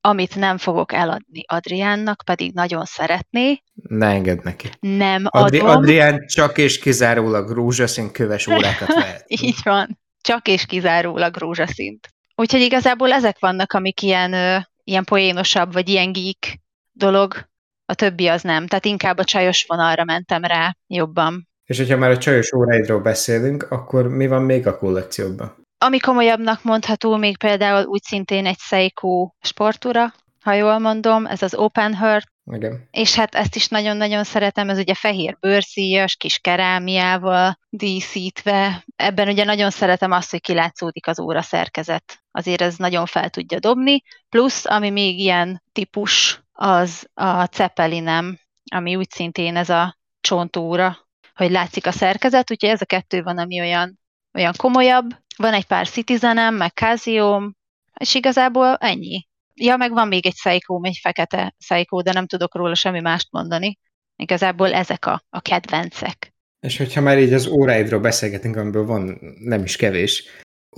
amit 0.00 0.36
nem 0.36 0.58
fogok 0.58 0.92
eladni 0.92 1.44
Adriánnak, 1.46 2.22
pedig 2.24 2.52
nagyon 2.52 2.84
szeretné. 2.84 3.62
Ne 3.74 4.06
engedd 4.06 4.40
neki. 4.42 4.68
Nem 4.80 5.22
Adri- 5.24 5.58
adom. 5.58 5.76
Adrián 5.76 6.26
csak 6.26 6.58
és 6.58 6.78
kizárólag 6.78 7.50
rózsaszín 7.50 8.12
köves 8.12 8.46
órákat 8.46 8.94
vehet. 8.94 9.24
Így 9.26 9.58
van. 9.62 9.98
Csak 10.20 10.48
és 10.48 10.66
kizárólag 10.66 11.36
rózsaszint. 11.36 12.08
Úgyhogy 12.34 12.60
igazából 12.60 13.12
ezek 13.12 13.38
vannak, 13.38 13.72
amik 13.72 14.02
ilyen, 14.02 14.32
ö, 14.32 14.56
ilyen 14.84 15.04
poénosabb, 15.04 15.72
vagy 15.72 15.88
ilyen 15.88 16.12
geek 16.12 16.60
dolog, 16.92 17.48
a 17.86 17.94
többi 17.94 18.26
az 18.26 18.42
nem. 18.42 18.66
Tehát 18.66 18.84
inkább 18.84 19.18
a 19.18 19.24
csajos 19.24 19.64
vonalra 19.68 20.04
mentem 20.04 20.44
rá 20.44 20.76
jobban. 20.86 21.48
És 21.64 21.78
hogyha 21.78 21.96
már 21.96 22.10
a 22.10 22.18
csajos 22.18 22.52
óráidról 22.52 23.00
beszélünk, 23.00 23.70
akkor 23.70 24.08
mi 24.08 24.26
van 24.26 24.42
még 24.42 24.66
a 24.66 24.78
kollekcióban? 24.78 25.63
Ami 25.78 25.98
komolyabbnak 25.98 26.62
mondható, 26.62 27.16
még 27.16 27.38
például 27.38 27.84
úgy 27.86 28.02
szintén 28.02 28.46
egy 28.46 28.58
Seiko 28.58 29.30
sportúra, 29.40 30.14
ha 30.42 30.52
jól 30.52 30.78
mondom, 30.78 31.26
ez 31.26 31.42
az 31.42 31.54
Open 31.54 31.94
Heart. 31.94 32.32
Igen. 32.52 32.88
És 32.90 33.14
hát 33.14 33.34
ezt 33.34 33.56
is 33.56 33.68
nagyon-nagyon 33.68 34.24
szeretem, 34.24 34.70
ez 34.70 34.78
ugye 34.78 34.94
fehér 34.94 35.36
bőrszíjas, 35.40 36.16
kis 36.16 36.38
kerámiával 36.38 37.58
díszítve. 37.68 38.84
Ebben 38.96 39.28
ugye 39.28 39.44
nagyon 39.44 39.70
szeretem 39.70 40.12
azt, 40.12 40.30
hogy 40.30 40.40
kilátszódik 40.40 41.06
az 41.06 41.20
óra 41.20 41.42
szerkezet. 41.42 42.22
Azért 42.30 42.60
ez 42.60 42.76
nagyon 42.76 43.06
fel 43.06 43.30
tudja 43.30 43.58
dobni. 43.58 44.02
Plusz, 44.28 44.66
ami 44.66 44.90
még 44.90 45.18
ilyen 45.18 45.62
típus, 45.72 46.42
az 46.52 47.08
a 47.14 47.44
Zeppelinem, 47.44 48.38
ami 48.70 48.96
úgy 48.96 49.10
szintén 49.10 49.56
ez 49.56 49.68
a 49.70 49.98
csontóra, 50.20 50.98
hogy 51.34 51.50
látszik 51.50 51.86
a 51.86 51.90
szerkezet, 51.90 52.50
úgyhogy 52.50 52.68
ez 52.70 52.80
a 52.80 52.84
kettő 52.84 53.22
van, 53.22 53.38
ami 53.38 53.60
olyan, 53.60 54.00
olyan 54.34 54.52
komolyabb. 54.56 55.16
Van 55.36 55.52
egy 55.52 55.66
pár 55.66 55.88
Citizenem, 55.88 56.54
meg 56.54 56.70
Casio, 56.70 57.50
és 58.00 58.14
igazából 58.14 58.76
ennyi. 58.76 59.28
Ja, 59.54 59.76
meg 59.76 59.92
van 59.92 60.08
még 60.08 60.26
egy 60.26 60.36
Seiko, 60.36 60.80
egy 60.82 60.98
fekete 61.02 61.54
Seiko, 61.58 62.02
de 62.02 62.12
nem 62.12 62.26
tudok 62.26 62.54
róla 62.54 62.74
semmi 62.74 63.00
mást 63.00 63.28
mondani. 63.30 63.78
Igazából 64.16 64.72
ezek 64.72 65.06
a, 65.06 65.24
a 65.30 65.40
kedvencek. 65.40 66.34
És 66.60 66.76
hogyha 66.76 67.00
már 67.00 67.18
így 67.18 67.32
az 67.32 67.46
óráidról 67.46 68.00
beszélgetünk, 68.00 68.56
amiből 68.56 68.86
van 68.86 69.18
nem 69.38 69.62
is 69.62 69.76
kevés, 69.76 70.24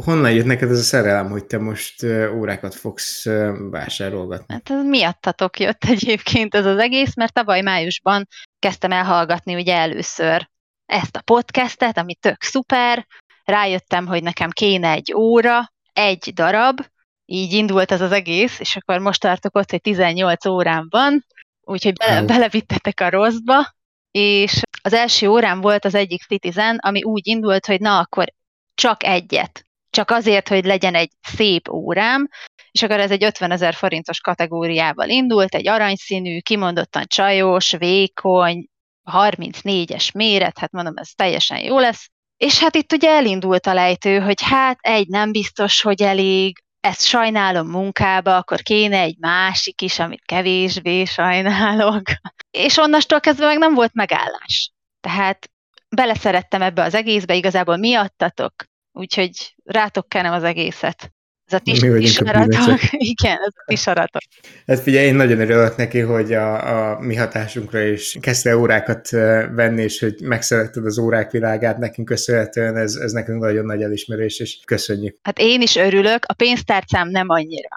honnan 0.03 0.33
jött 0.33 0.45
neked 0.45 0.71
ez 0.71 0.79
a 0.79 0.83
szerelem, 0.83 1.31
hogy 1.31 1.47
te 1.47 1.59
most 1.59 2.03
órákat 2.35 2.75
fogsz 2.75 3.27
vásárolgatni? 3.71 4.55
Hát 4.55 4.71
ez 4.71 4.85
miattatok 4.85 5.61
jött 5.61 5.85
egyébként 5.85 6.55
ez 6.55 6.67
az 6.67 6.79
egész, 6.79 7.15
mert 7.15 7.33
tavaly 7.33 7.61
májusban 7.61 8.27
kezdtem 8.59 8.93
el 8.93 9.05
hallgatni 9.05 9.55
ugye 9.55 9.75
először 9.75 10.49
ezt 10.87 11.17
a 11.17 11.23
podcastet, 11.23 11.99
ami 11.99 12.15
tök 12.15 12.43
szuper, 12.43 13.07
rájöttem, 13.47 14.07
hogy 14.07 14.23
nekem 14.23 14.51
kéne 14.51 14.91
egy 14.91 15.13
óra, 15.15 15.73
egy 15.93 16.31
darab, 16.35 16.79
így 17.25 17.53
indult 17.53 17.93
ez 17.93 18.01
az 18.01 18.13
egész, 18.13 18.61
és 18.61 18.77
akkor 18.77 18.99
most 18.99 19.21
tartok 19.21 19.57
ott, 19.57 19.71
hogy 19.71 19.81
18 19.81 20.47
órám 20.47 20.87
van, 20.91 21.27
úgyhogy 21.61 21.93
bele, 21.93 22.23
belevittetek 22.23 23.01
a 23.01 23.09
rosszba, 23.09 23.75
és 24.11 24.61
az 24.83 24.93
első 24.93 25.29
órám 25.29 25.61
volt 25.61 25.85
az 25.85 25.95
egyik 25.95 26.23
Citizen, 26.23 26.77
ami 26.77 27.03
úgy 27.03 27.27
indult, 27.27 27.67
hogy 27.67 27.81
na 27.81 27.99
akkor 27.99 28.33
csak 28.75 29.05
egyet. 29.05 29.65
Csak 29.91 30.11
azért, 30.11 30.49
hogy 30.49 30.65
legyen 30.65 30.95
egy 30.95 31.11
szép 31.23 31.69
órám, 31.69 32.29
és 32.71 32.83
akkor 32.83 33.01
ez 33.01 33.11
egy 33.11 33.25
50 33.25 33.51
ezer 33.51 33.75
forintos 33.75 34.21
kategóriával 34.21 35.09
indult, 35.09 35.55
egy 35.55 35.69
aranyszínű, 35.69 36.41
kimondottan 36.41 37.05
csajos, 37.07 37.71
vékony, 37.71 38.67
34-es 39.13 40.15
méret, 40.15 40.59
hát 40.59 40.73
mondom, 40.73 40.97
ez 40.97 41.11
teljesen 41.11 41.59
jó 41.59 41.79
lesz. 41.79 42.11
És 42.37 42.59
hát 42.59 42.75
itt 42.75 42.93
ugye 42.93 43.11
elindult 43.11 43.67
a 43.67 43.75
lejtő, 43.75 44.19
hogy 44.19 44.43
hát 44.43 44.79
egy 44.81 45.09
nem 45.09 45.33
biztos, 45.33 45.81
hogy 45.81 46.03
elég, 46.03 46.65
ezt 46.81 47.05
sajnálom 47.05 47.69
munkába, 47.69 48.37
akkor 48.37 48.61
kéne 48.61 48.99
egy 48.99 49.17
másik 49.19 49.81
is, 49.81 49.99
amit 49.99 50.25
kevésbé 50.25 51.05
sajnálok. 51.05 52.03
És 52.51 52.77
onnastól 52.77 53.21
kezdve 53.21 53.47
meg 53.47 53.59
nem 53.59 53.75
volt 53.75 53.95
megállás. 53.95 54.73
Tehát 55.01 55.51
beleszerettem 55.89 56.63
ebbe 56.63 56.83
az 56.83 56.95
egészbe, 56.95 57.35
igazából 57.35 57.77
miattatok, 57.77 58.53
úgyhogy 58.93 59.55
rátok 59.65 60.09
kenem 60.09 60.33
az 60.33 60.43
egészet. 60.43 61.11
Ez 61.47 61.59
a 61.59 61.59
tis, 61.59 61.79
tisaratok. 61.79 62.81
Igen, 63.15 63.37
ez 63.37 63.53
a 63.55 63.65
tisaratok. 63.67 64.23
Hát 64.67 64.81
figyelj, 64.81 65.07
én 65.07 65.15
nagyon 65.15 65.41
örülök 65.41 65.77
neki, 65.77 66.01
hogy 66.01 66.33
a, 66.33 66.93
a 66.93 67.01
mi 67.01 67.15
hatásunkra 67.15 67.81
is 67.81 68.17
kezdte 68.21 68.57
órákat 68.57 69.11
venni, 69.55 69.83
és 69.83 70.01
hogy 70.01 70.15
megszeretted 70.23 70.85
az 70.85 70.99
órák 70.99 71.31
világát 71.31 71.79
nekünk 71.79 72.09
köszönhetően, 72.09 72.77
ez, 72.77 72.95
ez 72.95 73.13
nekünk 73.13 73.41
nagyon 73.41 73.65
nagy 73.65 73.83
elismerés, 73.83 74.39
és 74.39 74.59
köszönjük. 74.65 75.17
Hát 75.23 75.39
én 75.39 75.61
is 75.61 75.77
örülök, 75.77 76.25
a 76.27 76.35
pénztárcám 76.35 77.09
nem 77.09 77.27
annyira. 77.29 77.69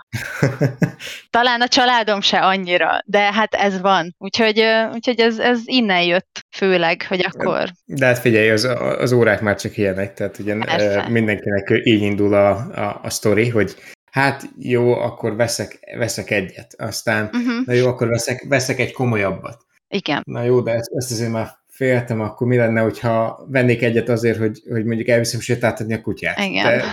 Talán 1.29 1.61
a 1.61 1.67
családom 1.67 2.21
se 2.21 2.37
annyira, 2.37 3.01
de 3.05 3.33
hát 3.33 3.53
ez 3.53 3.81
van. 3.81 4.15
Úgyhogy, 4.17 4.63
úgyhogy 4.93 5.19
ez, 5.19 5.39
ez 5.39 5.59
innen 5.65 6.01
jött 6.01 6.45
főleg, 6.55 7.05
hogy 7.07 7.25
akkor... 7.31 7.69
De 7.85 8.05
hát 8.05 8.19
figyelj, 8.19 8.49
az, 8.49 8.63
az 8.99 9.11
órák 9.11 9.41
már 9.41 9.55
csak 9.55 9.77
ilyenek, 9.77 10.13
tehát 10.13 10.39
ugye 10.39 10.57
Persze. 10.57 11.09
mindenkinek 11.09 11.81
így 11.83 12.01
indul 12.01 12.33
a, 12.33 12.49
a, 12.49 12.99
a 13.03 13.09
sztori, 13.09 13.49
hogy 13.59 13.75
hát 14.11 14.49
jó, 14.57 14.93
akkor 14.93 15.35
veszek, 15.35 15.79
veszek 15.97 16.31
egyet, 16.31 16.75
aztán 16.77 17.25
uh-huh. 17.25 17.65
na 17.65 17.73
jó, 17.73 17.87
akkor 17.87 18.07
veszek, 18.07 18.45
veszek 18.47 18.79
egy 18.79 18.91
komolyabbat. 18.91 19.65
Igen. 19.87 20.21
Na 20.25 20.43
jó, 20.43 20.61
de 20.61 20.71
ezt, 20.71 20.91
ezt 20.93 21.11
azért 21.11 21.31
már 21.31 21.57
féltem, 21.67 22.21
akkor 22.21 22.47
mi 22.47 22.55
lenne, 22.55 22.81
hogyha 22.81 23.45
vennék 23.47 23.81
egyet 23.81 24.09
azért, 24.09 24.37
hogy, 24.37 24.61
hogy 24.69 24.85
mondjuk 24.85 25.07
elviszem 25.07 25.39
sétáltatni 25.39 25.93
a 25.93 26.01
kutyát. 26.01 26.39
Igen. 26.39 26.77
De 26.77 26.83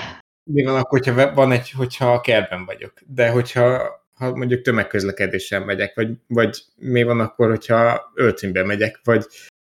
mi 0.45 0.65
van 0.65 0.77
akkor, 0.77 0.99
hogyha 0.99 1.35
van 1.35 1.53
egy, 1.53 1.71
hogyha 1.71 2.13
a 2.13 2.21
kertben 2.21 2.65
vagyok, 2.65 2.93
de 3.07 3.29
hogyha 3.29 3.95
ha 4.13 4.37
mondjuk 4.37 4.63
tömegközlekedéssel 4.63 5.65
megyek, 5.65 5.95
vagy, 5.95 6.09
vagy 6.27 6.63
mi 6.77 7.03
van 7.03 7.21
akkor, 7.21 7.49
hogyha 7.49 8.11
öltönybe 8.15 8.65
megyek, 8.65 9.01
vagy, 9.05 9.27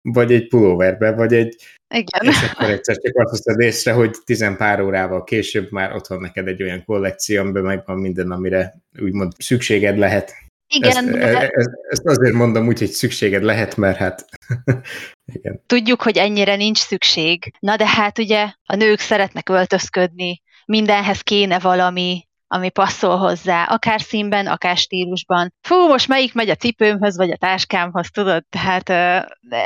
vagy 0.08 0.32
egy 0.32 0.48
pulóverbe, 0.48 1.12
vagy 1.12 1.32
egy 1.32 1.56
igen. 1.94 2.32
És 2.32 2.42
akkor 2.42 2.70
egyszer 2.70 2.96
csak 2.96 3.18
azt 3.18 3.30
hiszed 3.30 3.60
észre, 3.60 3.92
hogy 3.92 4.16
tizen 4.24 4.56
pár 4.56 4.80
órával 4.80 5.24
később 5.24 5.70
már 5.70 5.94
otthon 5.94 6.20
neked 6.20 6.48
egy 6.48 6.62
olyan 6.62 6.84
kollekció, 6.84 7.40
amiben 7.40 7.62
megvan 7.62 7.98
minden, 7.98 8.30
amire 8.30 8.74
úgymond 9.00 9.32
szükséged 9.38 9.98
lehet. 9.98 10.34
Igen. 10.74 11.14
Ezt, 11.14 11.14
e, 11.14 11.50
ezt, 11.52 11.70
ezt 11.88 12.06
azért 12.06 12.34
mondom 12.34 12.66
úgy, 12.66 12.78
hogy 12.78 12.90
szükséged 12.90 13.42
lehet, 13.42 13.76
mert 13.76 13.96
hát 13.96 14.28
igen. 15.34 15.60
Tudjuk, 15.66 16.02
hogy 16.02 16.16
ennyire 16.16 16.56
nincs 16.56 16.78
szükség. 16.78 17.52
Na 17.58 17.76
de 17.76 17.86
hát 17.88 18.18
ugye 18.18 18.52
a 18.64 18.74
nők 18.76 18.98
szeretnek 18.98 19.48
öltözködni, 19.48 20.42
mindenhez 20.66 21.20
kéne 21.20 21.58
valami, 21.58 22.28
ami 22.54 22.70
passzol 22.70 23.16
hozzá, 23.16 23.64
akár 23.64 24.00
színben, 24.00 24.46
akár 24.46 24.76
stílusban. 24.76 25.52
Fú, 25.60 25.86
most 25.86 26.08
melyik 26.08 26.34
megy 26.34 26.48
a 26.48 26.54
cipőmhöz, 26.54 27.16
vagy 27.16 27.30
a 27.30 27.36
táskámhoz, 27.36 28.10
tudod? 28.10 28.44
Tehát 28.48 28.88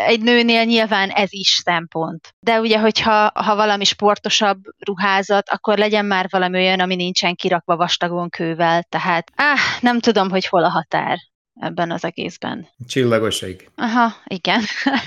egy 0.06 0.20
nőnél 0.20 0.64
nyilván 0.64 1.08
ez 1.08 1.32
is 1.32 1.48
szempont. 1.64 2.34
De 2.40 2.60
ugye, 2.60 2.78
hogyha 2.78 3.30
ha 3.34 3.56
valami 3.56 3.84
sportosabb 3.84 4.58
ruházat, 4.86 5.48
akkor 5.48 5.78
legyen 5.78 6.04
már 6.04 6.26
valami 6.30 6.58
olyan, 6.58 6.80
ami 6.80 6.94
nincsen 6.94 7.34
kirakva 7.34 7.76
vastagon 7.76 8.28
kővel. 8.28 8.82
Tehát, 8.82 9.30
áh, 9.36 9.80
nem 9.80 10.00
tudom, 10.00 10.30
hogy 10.30 10.46
hol 10.46 10.64
a 10.64 10.70
határ 10.70 11.18
ebben 11.60 11.90
az 11.90 12.04
egészben. 12.04 12.66
Csillagoség. 12.86 13.68
Aha, 13.74 14.12
igen. 14.26 14.60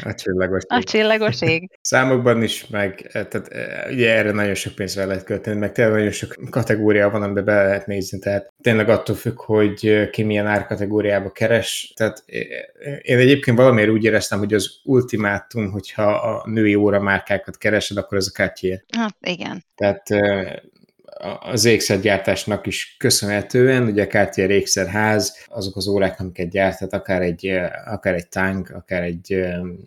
A 0.03 0.13
csillagoség. 0.13 0.71
A 0.79 0.83
csillagoség. 0.83 1.69
Számokban 1.81 2.43
is, 2.43 2.67
meg 2.67 3.09
eh, 3.11 3.25
tehát 3.25 3.47
eh, 3.47 3.91
ugye 3.91 4.15
erre 4.15 4.31
nagyon 4.31 4.53
sok 4.53 4.75
pénzre 4.75 5.05
lehet 5.05 5.23
költeni, 5.23 5.59
meg 5.59 5.71
tényleg 5.71 5.93
nagyon 5.93 6.11
sok 6.11 6.35
kategória 6.49 7.09
van, 7.09 7.21
amiben 7.21 7.45
be 7.45 7.63
lehet 7.63 7.87
nézni, 7.87 8.19
tehát 8.19 8.53
tényleg 8.61 8.89
attól 8.89 9.15
függ, 9.15 9.41
hogy 9.41 9.87
eh, 9.87 10.09
ki 10.09 10.23
milyen 10.23 10.47
árkategóriába 10.47 11.31
keres. 11.31 11.93
Tehát 11.95 12.23
én 13.01 13.17
egyébként 13.17 13.57
valamiért 13.57 13.89
úgy 13.89 14.03
éreztem, 14.03 14.39
hogy 14.39 14.53
az 14.53 14.79
ultimátum, 14.83 15.71
hogyha 15.71 16.11
a 16.11 16.49
női 16.49 16.75
óra 16.75 16.99
márkákat 16.99 17.57
keresed, 17.57 17.97
akkor 17.97 18.17
az 18.17 18.27
a 18.27 18.31
Cartier. 18.31 18.83
Hát 18.97 19.15
igen. 19.19 19.63
Tehát 19.75 20.03
az 21.39 21.65
ékszergyártásnak 21.65 22.67
is 22.67 22.95
köszönhetően, 22.99 23.83
ugye 23.83 24.03
a 24.03 24.07
Cartier 24.07 24.49
ékszerház, 24.49 25.45
azok 25.47 25.75
az 25.75 25.87
órák, 25.87 26.19
amiket 26.19 26.49
gyártat, 26.49 26.93
akár 26.93 27.21
egy, 27.21 27.47
akár 27.85 28.13
egy 28.13 28.27
tank, 28.27 28.69
akár 28.69 29.03
egy 29.03 29.45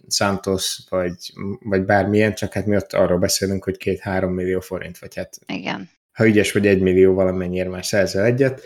Santos, 0.09 0.81
vagy, 0.89 1.33
vagy 1.61 1.85
bármilyen, 1.85 2.35
csak 2.35 2.53
hát 2.53 2.67
mi 2.67 2.77
ott 2.77 2.93
arról 2.93 3.19
beszélünk, 3.19 3.65
hogy 3.65 3.77
két-három 3.77 4.33
millió 4.33 4.61
forint, 4.61 4.99
vagy 4.99 5.15
hát 5.15 5.39
Igen. 5.47 5.91
ha 6.13 6.27
ügyes 6.27 6.53
vagy 6.53 6.67
egy 6.67 6.81
millió 6.81 7.15
valamennyire 7.15 7.69
már 7.69 7.85
szerzel 7.85 8.25
egyet, 8.25 8.63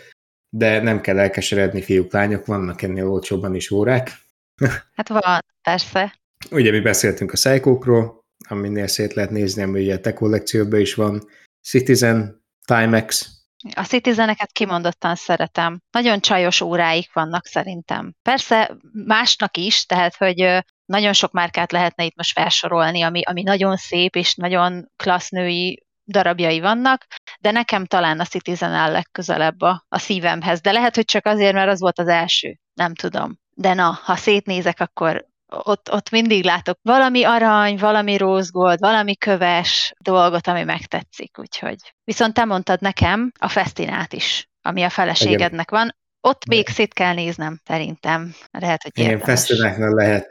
de 0.49 0.81
nem 0.81 1.01
kell 1.01 1.19
elkeseredni, 1.19 1.81
fiúk, 1.81 2.13
lányok, 2.13 2.45
vannak 2.45 2.81
ennél 2.81 3.09
olcsóban 3.09 3.55
is 3.55 3.71
órák. 3.71 4.11
Hát 4.95 5.09
van, 5.09 5.39
persze. 5.63 6.15
Ugye 6.51 6.71
mi 6.71 6.79
beszéltünk 6.79 7.31
a 7.31 7.35
Seiko-król, 7.35 8.23
aminél 8.47 8.87
szét 8.87 9.13
lehet 9.13 9.31
nézni, 9.31 9.61
ami 9.61 9.81
ugye 9.81 9.95
a 9.95 9.99
te 9.99 10.13
kollekcióban 10.13 10.79
is 10.79 10.93
van, 10.93 11.27
Citizen, 11.61 12.38
Timex. 12.75 13.29
A 13.73 13.83
Citizeneket 13.83 14.51
kimondottan 14.51 15.15
szeretem. 15.15 15.81
Nagyon 15.91 16.19
csajos 16.19 16.61
óráik 16.61 17.13
vannak 17.13 17.45
szerintem. 17.45 18.13
Persze 18.21 18.77
másnak 19.05 19.57
is, 19.57 19.85
tehát 19.85 20.15
hogy 20.15 20.63
nagyon 20.85 21.13
sok 21.13 21.31
márkát 21.31 21.71
lehetne 21.71 22.03
itt 22.03 22.15
most 22.15 22.31
felsorolni, 22.31 23.01
ami, 23.01 23.21
ami 23.23 23.41
nagyon 23.41 23.75
szép 23.75 24.15
és 24.15 24.35
nagyon 24.35 24.91
klassz 24.95 25.29
női 25.29 25.83
darabjai 26.05 26.59
vannak, 26.59 27.05
de 27.39 27.51
nekem 27.51 27.85
talán 27.85 28.19
a 28.19 28.25
Citizen 28.25 28.73
áll 28.73 28.91
legközelebb 28.91 29.61
a, 29.61 29.85
a 29.87 29.97
szívemhez. 29.97 30.61
De 30.61 30.71
lehet, 30.71 30.95
hogy 30.95 31.05
csak 31.05 31.25
azért, 31.25 31.53
mert 31.53 31.69
az 31.69 31.79
volt 31.79 31.99
az 31.99 32.07
első. 32.07 32.59
Nem 32.73 32.93
tudom. 32.93 33.39
De 33.49 33.73
na, 33.73 33.99
ha 34.03 34.15
szétnézek, 34.15 34.79
akkor 34.79 35.25
ott, 35.49 35.91
ott 35.91 36.09
mindig 36.09 36.43
látok 36.43 36.79
valami 36.81 37.23
arany, 37.23 37.77
valami 37.77 38.17
rózgold, 38.17 38.79
valami 38.79 39.15
köves 39.15 39.93
dolgot, 39.99 40.47
ami 40.47 40.63
megtetszik, 40.63 41.39
úgyhogy. 41.39 41.75
Viszont 42.03 42.33
te 42.33 42.45
mondtad 42.45 42.81
nekem 42.81 43.31
a 43.39 43.47
festinát 43.47 44.13
is, 44.13 44.49
ami 44.61 44.83
a 44.83 44.89
feleségednek 44.89 45.71
van. 45.71 45.97
Ott 46.21 46.45
még 46.45 46.67
szét 46.67 46.93
kell 46.93 47.13
néznem, 47.13 47.59
szerintem. 47.65 48.33
Lehet, 48.51 48.83
hogy. 48.83 48.91
Igen, 48.93 49.19
fesztináknál 49.19 49.93
lehet, 49.93 50.27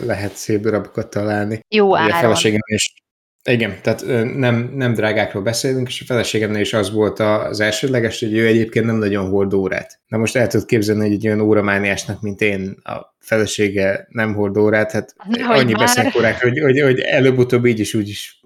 lehet 0.00 0.34
szép 0.34 0.60
darabokat 0.60 1.10
találni. 1.10 1.60
Jó 1.68 1.96
áron. 1.96 2.10
A 2.10 2.18
feleségem 2.18 2.60
is 2.64 2.92
igen, 3.50 3.78
tehát 3.82 4.04
nem, 4.36 4.70
nem 4.74 4.94
drágákról 4.94 5.42
beszélünk, 5.42 5.88
és 5.88 6.00
a 6.00 6.04
feleségemnél 6.04 6.60
is 6.60 6.72
az 6.72 6.92
volt 6.92 7.18
az 7.18 7.60
elsődleges, 7.60 8.20
hogy 8.20 8.34
ő 8.34 8.46
egyébként 8.46 8.86
nem 8.86 8.96
nagyon 8.96 9.28
hord 9.28 9.54
órát. 9.54 10.00
Na 10.06 10.16
most 10.16 10.36
el 10.36 10.46
tudod 10.46 10.66
képzelni, 10.66 11.00
hogy 11.00 11.12
egy 11.12 11.26
olyan 11.26 11.40
óramániásnak, 11.40 12.20
mint 12.20 12.40
én, 12.40 12.76
a 12.82 13.14
felesége 13.18 14.06
nem 14.08 14.34
hord 14.34 14.56
órát, 14.56 14.92
hát 14.92 15.14
hogy 15.16 15.40
annyi 15.40 15.72
beszélünk 15.72 16.16
órákról, 16.16 16.50
hogy, 16.50 16.60
hogy, 16.60 16.80
hogy 16.80 17.00
előbb-utóbb 17.00 17.66
így 17.66 17.80
is 17.80 17.94
úgy 17.94 18.08
is 18.08 18.40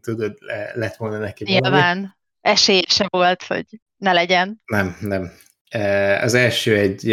tudod, 0.00 0.38
lett 0.74 0.96
volna 0.96 1.18
neki 1.18 1.44
valami. 1.44 1.60
Nyilván, 1.60 2.16
esélye 2.40 2.84
se 2.88 3.06
volt, 3.10 3.42
hogy 3.42 3.64
ne 3.96 4.12
legyen. 4.12 4.62
Nem, 4.66 4.96
nem. 5.00 5.32
Az 6.20 6.34
első 6.34 6.76
egy, 6.76 7.10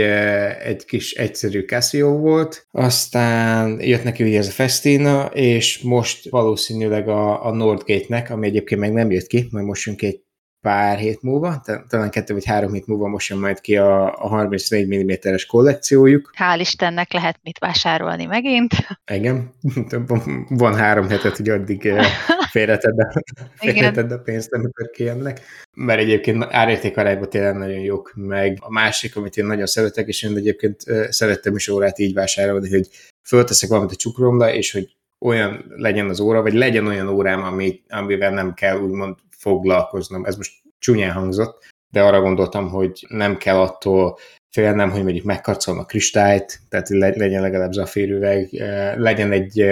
egy 0.63 0.85
kis 0.85 1.11
egyszerű 1.11 1.65
Casio 1.65 2.17
volt, 2.17 2.67
aztán 2.71 3.81
jött 3.81 4.03
neki 4.03 4.23
ugye 4.23 4.37
ez 4.37 4.47
a 4.47 4.51
Festina, 4.51 5.25
és 5.25 5.79
most 5.79 6.29
valószínűleg 6.29 7.07
a, 7.07 7.45
a 7.45 7.53
Nordgate-nek, 7.53 8.29
ami 8.29 8.47
egyébként 8.47 8.81
meg 8.81 8.93
nem 8.93 9.11
jött 9.11 9.27
ki, 9.27 9.47
majd 9.51 9.65
most 9.65 9.85
jön 9.85 9.95
egy 9.99 10.21
pár 10.61 10.97
hét 10.97 11.21
múlva, 11.21 11.61
talán 11.89 12.09
kettő 12.09 12.33
vagy 12.33 12.45
három 12.45 12.73
hét 12.73 12.87
múlva 12.87 13.07
most 13.07 13.29
jön 13.29 13.39
majd 13.39 13.61
ki 13.61 13.77
a, 13.77 14.23
a 14.23 14.27
34 14.27 14.87
mm-es 14.87 15.45
kollekciójuk. 15.45 16.33
Hál' 16.37 16.59
Istennek 16.59 17.13
lehet 17.13 17.39
mit 17.43 17.59
vásárolni 17.59 18.25
megint. 18.25 18.73
Igen, 19.11 19.53
van 20.49 20.75
három 20.75 21.09
hetet, 21.09 21.37
hogy 21.37 21.49
addig 21.49 21.93
félretedd 22.53 22.99
a, 22.99 23.23
félretedd 23.55 24.11
a 24.11 24.17
pénzt, 24.17 24.53
amikor 24.53 24.89
kijönnek. 24.89 25.41
Mert 25.75 25.99
egyébként 25.99 26.45
árérték 26.49 26.97
arányban 26.97 27.29
tényleg 27.29 27.55
nagyon 27.55 27.79
jók, 27.79 28.13
meg 28.15 28.57
a 28.61 28.71
másik, 28.71 29.15
amit 29.15 29.37
én 29.37 29.45
nagyon 29.45 29.65
szeretek, 29.65 30.07
és 30.07 30.23
én 30.23 30.35
egyébként 30.35 30.81
szerettem 31.09 31.55
is 31.55 31.67
órát 31.67 31.99
így 31.99 32.13
vásárolni, 32.13 32.69
hogy 32.69 32.87
fölteszek 33.27 33.69
valamit 33.69 33.91
a 33.91 33.95
csukromra, 33.95 34.53
és 34.53 34.71
hogy 34.71 34.95
olyan 35.19 35.65
legyen 35.75 36.09
az 36.09 36.19
óra, 36.19 36.41
vagy 36.41 36.53
legyen 36.53 36.87
olyan 36.87 37.09
órám, 37.09 37.43
ami, 37.43 37.81
amivel 37.89 38.31
nem 38.31 38.53
kell 38.53 38.77
úgymond 38.77 39.15
foglalkoznom. 39.37 40.25
Ez 40.25 40.35
most 40.35 40.53
csúnyán 40.79 41.11
hangzott, 41.11 41.63
de 41.89 42.01
arra 42.01 42.21
gondoltam, 42.21 42.69
hogy 42.69 43.05
nem 43.09 43.37
kell 43.37 43.59
attól 43.59 44.17
félnem, 44.49 44.89
hogy 44.89 45.03
mondjuk 45.03 45.25
megkarcolom 45.25 45.79
a 45.79 45.85
kristályt, 45.85 46.59
tehát 46.69 46.89
legyen 46.89 47.41
legalább 47.41 47.71
zaférüveg, 47.71 48.49
legyen 48.97 49.31
egy 49.31 49.65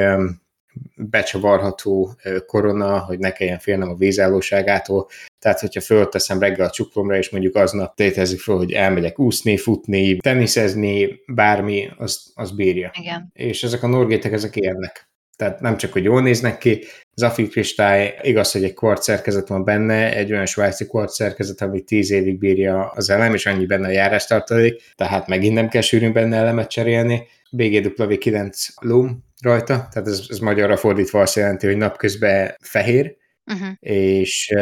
becsavarható 1.10 2.16
korona, 2.46 3.00
hogy 3.00 3.20
ne 3.20 3.32
kelljen 3.32 3.60
félnem 3.60 3.90
a 3.90 3.96
vízállóságától. 3.96 5.08
Tehát, 5.40 5.60
hogyha 5.60 5.82
fölteszem 5.82 6.40
reggel 6.40 6.66
a 6.66 6.70
csuklomra, 6.70 7.18
és 7.18 7.30
mondjuk 7.30 7.56
aznap 7.56 7.96
tétezik 7.96 8.40
fel, 8.40 8.56
hogy 8.56 8.72
elmegyek 8.72 9.20
úszni, 9.20 9.58
futni, 9.58 10.18
teniszezni, 10.18 11.22
bármi, 11.28 11.90
az, 11.98 12.32
az 12.36 12.52
bírja. 12.52 12.92
Igen. 13.00 13.32
És 13.34 13.64
ezek 13.64 13.84
a 13.84 13.88
norgétek, 13.88 14.32
ezek 14.32 14.56
érnek. 14.56 15.10
Tehát 15.36 15.60
nem 15.60 15.78
csak, 15.78 15.92
hogy 15.92 16.04
jól 16.04 16.22
néznek 16.22 16.58
ki, 16.58 16.84
Zafi 17.16 17.48
kristály, 17.48 18.20
igaz, 18.22 18.52
hogy 18.52 18.64
egy 18.64 18.74
kvart 18.74 19.02
szerkezet 19.02 19.48
van 19.48 19.64
benne, 19.64 20.16
egy 20.16 20.32
olyan 20.32 20.46
svájci 20.46 20.88
kvart 20.88 21.10
szerkezet, 21.10 21.62
ami 21.62 21.82
tíz 21.82 22.12
évig 22.12 22.38
bírja 22.38 22.92
az 22.96 23.10
elem, 23.10 23.34
és 23.34 23.46
annyi 23.46 23.66
benne 23.66 23.88
a 23.88 23.92
járástartalék, 23.92 24.82
tehát 24.96 25.28
megint 25.28 25.54
nem 25.54 25.68
kell 25.68 25.82
sűrűn 25.82 26.14
benne 26.14 26.38
elemet 26.38 26.70
cserélni. 26.70 27.28
BGW9 27.58 28.68
Loom 28.82 29.24
rajta, 29.42 29.88
tehát 29.92 30.08
ez, 30.08 30.26
ez 30.30 30.38
magyarra 30.38 30.78
fordítva 30.78 31.22
azt 31.22 31.36
jelenti, 31.36 31.68
hogy 31.68 31.78
napközben 31.78 32.56
fehér, 32.62 33.16
uh-huh. 33.52 33.70
és 33.80 34.54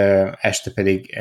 este 0.41 0.71
pedig 0.73 1.17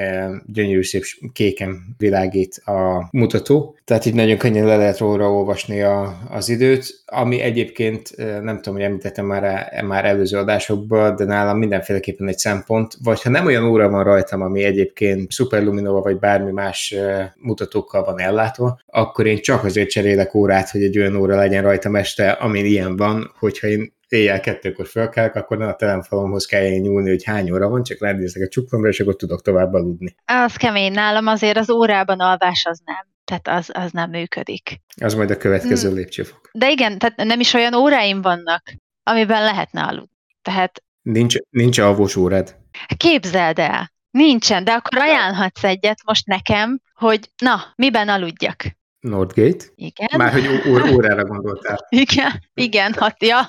gyönyörű 0.46 0.82
szép 0.82 1.02
kéken 1.32 1.94
világít 1.98 2.56
a 2.64 3.08
mutató. 3.10 3.76
Tehát 3.84 4.06
így 4.06 4.14
nagyon 4.14 4.36
könnyen 4.36 4.66
le 4.66 4.76
lehet 4.76 4.98
róla 4.98 5.32
olvasni 5.32 5.82
a, 5.82 6.18
az 6.30 6.48
időt, 6.48 7.02
ami 7.06 7.40
egyébként 7.40 8.16
nem 8.16 8.56
tudom, 8.56 8.74
hogy 8.74 8.82
említettem 8.82 9.26
már, 9.26 9.72
már 9.84 10.04
előző 10.04 10.38
adásokban, 10.38 11.16
de 11.16 11.24
nálam 11.24 11.58
mindenféleképpen 11.58 12.28
egy 12.28 12.38
szempont, 12.38 12.96
vagy 13.02 13.22
ha 13.22 13.30
nem 13.30 13.46
olyan 13.46 13.64
óra 13.64 13.88
van 13.88 14.04
rajtam, 14.04 14.40
ami 14.40 14.62
egyébként 14.62 15.32
Superluminova 15.32 16.00
vagy 16.00 16.18
bármi 16.18 16.50
más 16.50 16.94
mutatókkal 17.36 18.04
van 18.04 18.20
ellátva, 18.20 18.80
akkor 18.86 19.26
én 19.26 19.40
csak 19.40 19.64
azért 19.64 19.90
cserélek 19.90 20.34
órát, 20.34 20.70
hogy 20.70 20.82
egy 20.82 20.98
olyan 20.98 21.16
óra 21.16 21.36
legyen 21.36 21.62
rajtam 21.62 21.96
este, 21.96 22.30
ami 22.30 22.58
ilyen 22.58 22.96
van, 22.96 23.32
hogyha 23.38 23.66
én 23.66 23.96
éjjel 24.08 24.40
kettőkor 24.40 24.86
fölkelek, 24.86 25.34
akkor 25.34 25.58
ne 25.58 25.66
a 25.66 25.76
telefonomhoz 25.76 26.46
kelljen 26.46 26.80
nyúlni, 26.80 27.08
hogy 27.08 27.24
hány 27.24 27.50
óra 27.50 27.68
van, 27.68 27.82
csak 27.82 28.00
ránézek 28.00 28.42
a 28.42 28.48
csuklomra, 28.48 28.88
és 28.88 29.00
akkor 29.00 29.16
tudok 29.16 29.42
tovább 29.42 29.72
aludni. 29.72 30.14
Az 30.24 30.56
kemény 30.56 30.92
nálam, 30.92 31.26
azért 31.26 31.56
az 31.56 31.70
órában 31.70 32.20
alvás 32.20 32.64
az 32.64 32.80
nem. 32.84 33.06
Tehát 33.24 33.48
az, 33.48 33.70
az 33.72 33.90
nem 33.92 34.10
működik. 34.10 34.80
Az 35.00 35.14
majd 35.14 35.30
a 35.30 35.36
következő 35.36 35.88
hmm. 35.88 35.96
lépcsőfok. 35.96 36.50
De 36.52 36.70
igen, 36.70 36.98
tehát 36.98 37.16
nem 37.16 37.40
is 37.40 37.52
olyan 37.54 37.74
óráim 37.74 38.22
vannak, 38.22 38.62
amiben 39.02 39.42
lehetne 39.42 39.82
aludni. 39.82 40.16
Tehát... 40.42 40.82
Nincs, 41.02 41.36
nincs 41.50 41.78
alvós 41.78 42.16
órád? 42.16 42.56
Képzeld 42.96 43.58
el. 43.58 43.92
Nincsen, 44.10 44.64
de 44.64 44.72
akkor 44.72 44.98
ajánlhatsz 44.98 45.64
egyet 45.64 45.98
most 46.04 46.26
nekem, 46.26 46.80
hogy 46.94 47.30
na, 47.42 47.72
miben 47.76 48.08
aludjak. 48.08 48.64
Nordgate? 49.00 49.64
Igen. 49.74 50.08
Már 50.16 50.32
hogy 50.32 50.46
ó- 50.46 50.90
órára 50.90 51.24
gondoltál. 51.24 51.86
Igen, 52.04 52.42
igen, 52.54 52.92
hát 52.98 53.22
ja. 53.22 53.48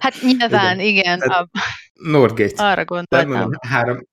Hát 0.00 0.14
nyilván, 0.22 0.80
igen. 0.80 1.18
igen 1.18 1.20
a... 1.20 1.48
Northgate. 1.92 2.64
Arra 2.64 2.84
gondoltam. 2.84 3.30
Mondom, 3.30 3.50
három, 3.68 4.06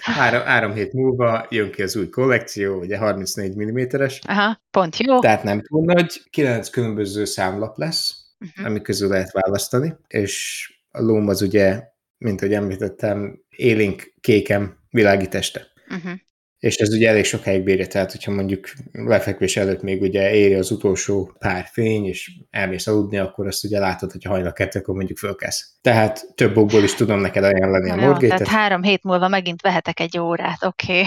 három, 0.00 0.42
három 0.42 0.72
hét 0.72 0.92
múlva 0.92 1.46
jön 1.50 1.70
ki 1.70 1.82
az 1.82 1.96
új 1.96 2.08
kollekció, 2.08 2.78
ugye 2.78 2.98
34 2.98 3.56
mm-es. 3.56 4.18
Aha, 4.26 4.60
pont 4.70 4.96
jó. 4.96 5.18
Tehát 5.18 5.42
nem 5.42 5.62
túl 5.62 5.84
nagy, 5.84 6.22
kilenc 6.30 6.68
különböző 6.68 7.24
számlap 7.24 7.78
lesz, 7.78 8.14
uh-huh. 8.40 8.66
ami 8.66 8.80
közül 8.80 9.08
lehet 9.08 9.32
választani, 9.32 9.96
és 10.08 10.66
a 10.90 11.02
lóm 11.02 11.28
az 11.28 11.42
ugye, 11.42 11.82
mint 12.18 12.40
ahogy 12.40 12.54
említettem, 12.54 13.40
élénk 13.48 14.14
kékem 14.20 14.78
világíteste. 14.90 15.66
Uh-huh 15.88 16.12
és 16.58 16.76
ez 16.76 16.92
ugye 16.92 17.08
elég 17.08 17.24
sokáig 17.24 17.62
bírja, 17.62 17.86
tehát 17.86 18.12
hogyha 18.12 18.32
mondjuk 18.32 18.68
lefekvés 18.92 19.56
előtt 19.56 19.82
még 19.82 20.02
ugye 20.02 20.34
éri 20.34 20.54
az 20.54 20.70
utolsó 20.70 21.36
pár 21.38 21.66
fény, 21.72 22.06
és 22.06 22.30
elmész 22.50 22.86
aludni, 22.86 23.18
akkor 23.18 23.46
azt 23.46 23.64
ugye 23.64 23.78
látod, 23.78 24.12
hogy 24.12 24.24
hajnal 24.24 24.52
kettőkor 24.52 24.94
mondjuk 24.94 25.18
fölkelsz. 25.18 25.78
Tehát 25.80 26.34
több 26.34 26.56
okból 26.56 26.82
is 26.82 26.94
tudom 26.94 27.20
neked 27.20 27.44
ajánlani 27.44 27.90
a 27.90 27.94
Nordgate-et. 27.94 28.38
Tehát 28.38 28.54
három 28.54 28.82
hét 28.82 29.02
múlva 29.02 29.28
megint 29.28 29.60
vehetek 29.60 30.00
egy 30.00 30.18
órát, 30.18 30.64
oké. 30.64 31.00
Okay. 31.00 31.04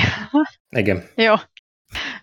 Igen. 0.70 1.04
Jó, 1.16 1.34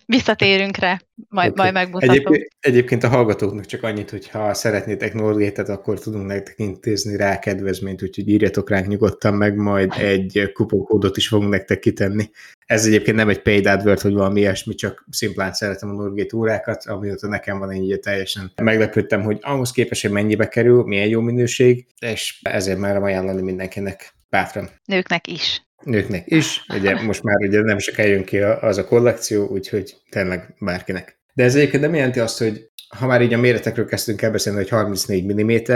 visszatérünk 0.09 0.77
rá, 0.77 1.01
majd, 1.27 1.51
okay. 1.51 1.63
majd 1.63 1.73
megmutatom. 1.73 2.15
Egyébként, 2.15 2.47
egyébként 2.59 3.03
a 3.03 3.07
hallgatóknak 3.07 3.65
csak 3.65 3.83
annyit, 3.83 4.09
hogy 4.09 4.29
ha 4.29 4.53
szeretnétek 4.53 5.13
Norgate-et, 5.13 5.69
akkor 5.69 5.99
tudunk 5.99 6.25
nektek 6.25 6.59
intézni 6.59 7.17
rá 7.17 7.39
kedvezményt, 7.39 8.03
úgyhogy 8.03 8.29
írjatok 8.29 8.69
ránk 8.69 8.87
nyugodtan 8.87 9.33
meg, 9.33 9.55
majd 9.55 9.93
egy 9.97 10.51
kuponkódot 10.53 11.17
is 11.17 11.27
fogunk 11.27 11.49
nektek 11.49 11.79
kitenni. 11.79 12.29
Ez 12.65 12.85
egyébként 12.85 13.17
nem 13.17 13.29
egy 13.29 13.41
paid 13.41 13.65
advert, 13.65 14.01
hogy 14.01 14.13
valami 14.13 14.39
ilyesmi, 14.39 14.75
csak 14.75 15.05
szimplán 15.09 15.53
szeretem 15.53 15.89
a 15.89 15.93
Norgate 15.93 16.35
órákat, 16.35 16.85
amióta 16.85 17.27
nekem 17.27 17.59
van 17.59 17.71
ennyi 17.71 17.99
teljesen 17.99 18.51
meglepődtem, 18.61 19.21
hogy 19.21 19.37
ahhoz 19.41 19.71
képest, 19.71 20.01
hogy 20.01 20.11
mennyibe 20.11 20.47
kerül, 20.47 20.83
milyen 20.83 21.07
jó 21.07 21.21
minőség, 21.21 21.85
és 21.99 22.39
ezért 22.41 22.79
már 22.79 22.95
ajánlani 22.95 23.41
mindenkinek 23.41 24.13
bátran. 24.29 24.69
Nőknek 24.85 25.27
is 25.27 25.61
nőknek 25.83 26.23
is, 26.25 26.65
ugye 26.75 27.01
most 27.01 27.23
már 27.23 27.37
ugye 27.37 27.61
nem 27.61 27.77
csak 27.77 27.97
eljön 27.97 28.23
ki 28.23 28.37
az 28.39 28.77
a 28.77 28.85
kollekció, 28.85 29.47
úgyhogy 29.47 29.95
tényleg 30.09 30.55
bárkinek. 30.59 31.19
De 31.33 31.43
ez 31.43 31.55
egyébként 31.55 31.83
nem 31.83 31.95
jelenti 31.95 32.19
azt, 32.19 32.37
hogy 32.37 32.69
ha 32.97 33.07
már 33.07 33.21
így 33.21 33.33
a 33.33 33.37
méretekről 33.37 33.85
kezdtünk 33.85 34.21
el 34.21 34.31
beszélni, 34.31 34.57
hogy 34.57 34.69
34 34.69 35.33
mm, 35.33 35.71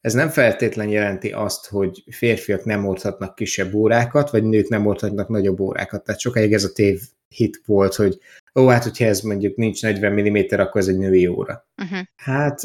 ez 0.00 0.12
nem 0.12 0.28
feltétlen 0.28 0.88
jelenti 0.88 1.30
azt, 1.30 1.66
hogy 1.66 2.04
férfiak 2.10 2.64
nem 2.64 2.84
hordhatnak 2.84 3.34
kisebb 3.34 3.74
órákat, 3.74 4.30
vagy 4.30 4.44
nők 4.44 4.68
nem 4.68 4.82
hordhatnak 4.82 5.28
nagyobb 5.28 5.60
órákat. 5.60 6.04
Tehát 6.04 6.20
sokáig 6.20 6.52
ez 6.52 6.64
a 6.64 6.72
tév 6.72 7.00
hit 7.28 7.62
volt, 7.66 7.94
hogy 7.94 8.18
ó, 8.54 8.66
hát 8.66 8.82
hogyha 8.82 9.04
ez 9.04 9.20
mondjuk 9.20 9.56
nincs 9.56 9.82
40 9.82 10.12
mm, 10.12 10.60
akkor 10.60 10.80
ez 10.80 10.88
egy 10.88 10.98
női 10.98 11.26
óra. 11.26 11.68
Uh-huh. 11.82 11.98
Hát 12.16 12.60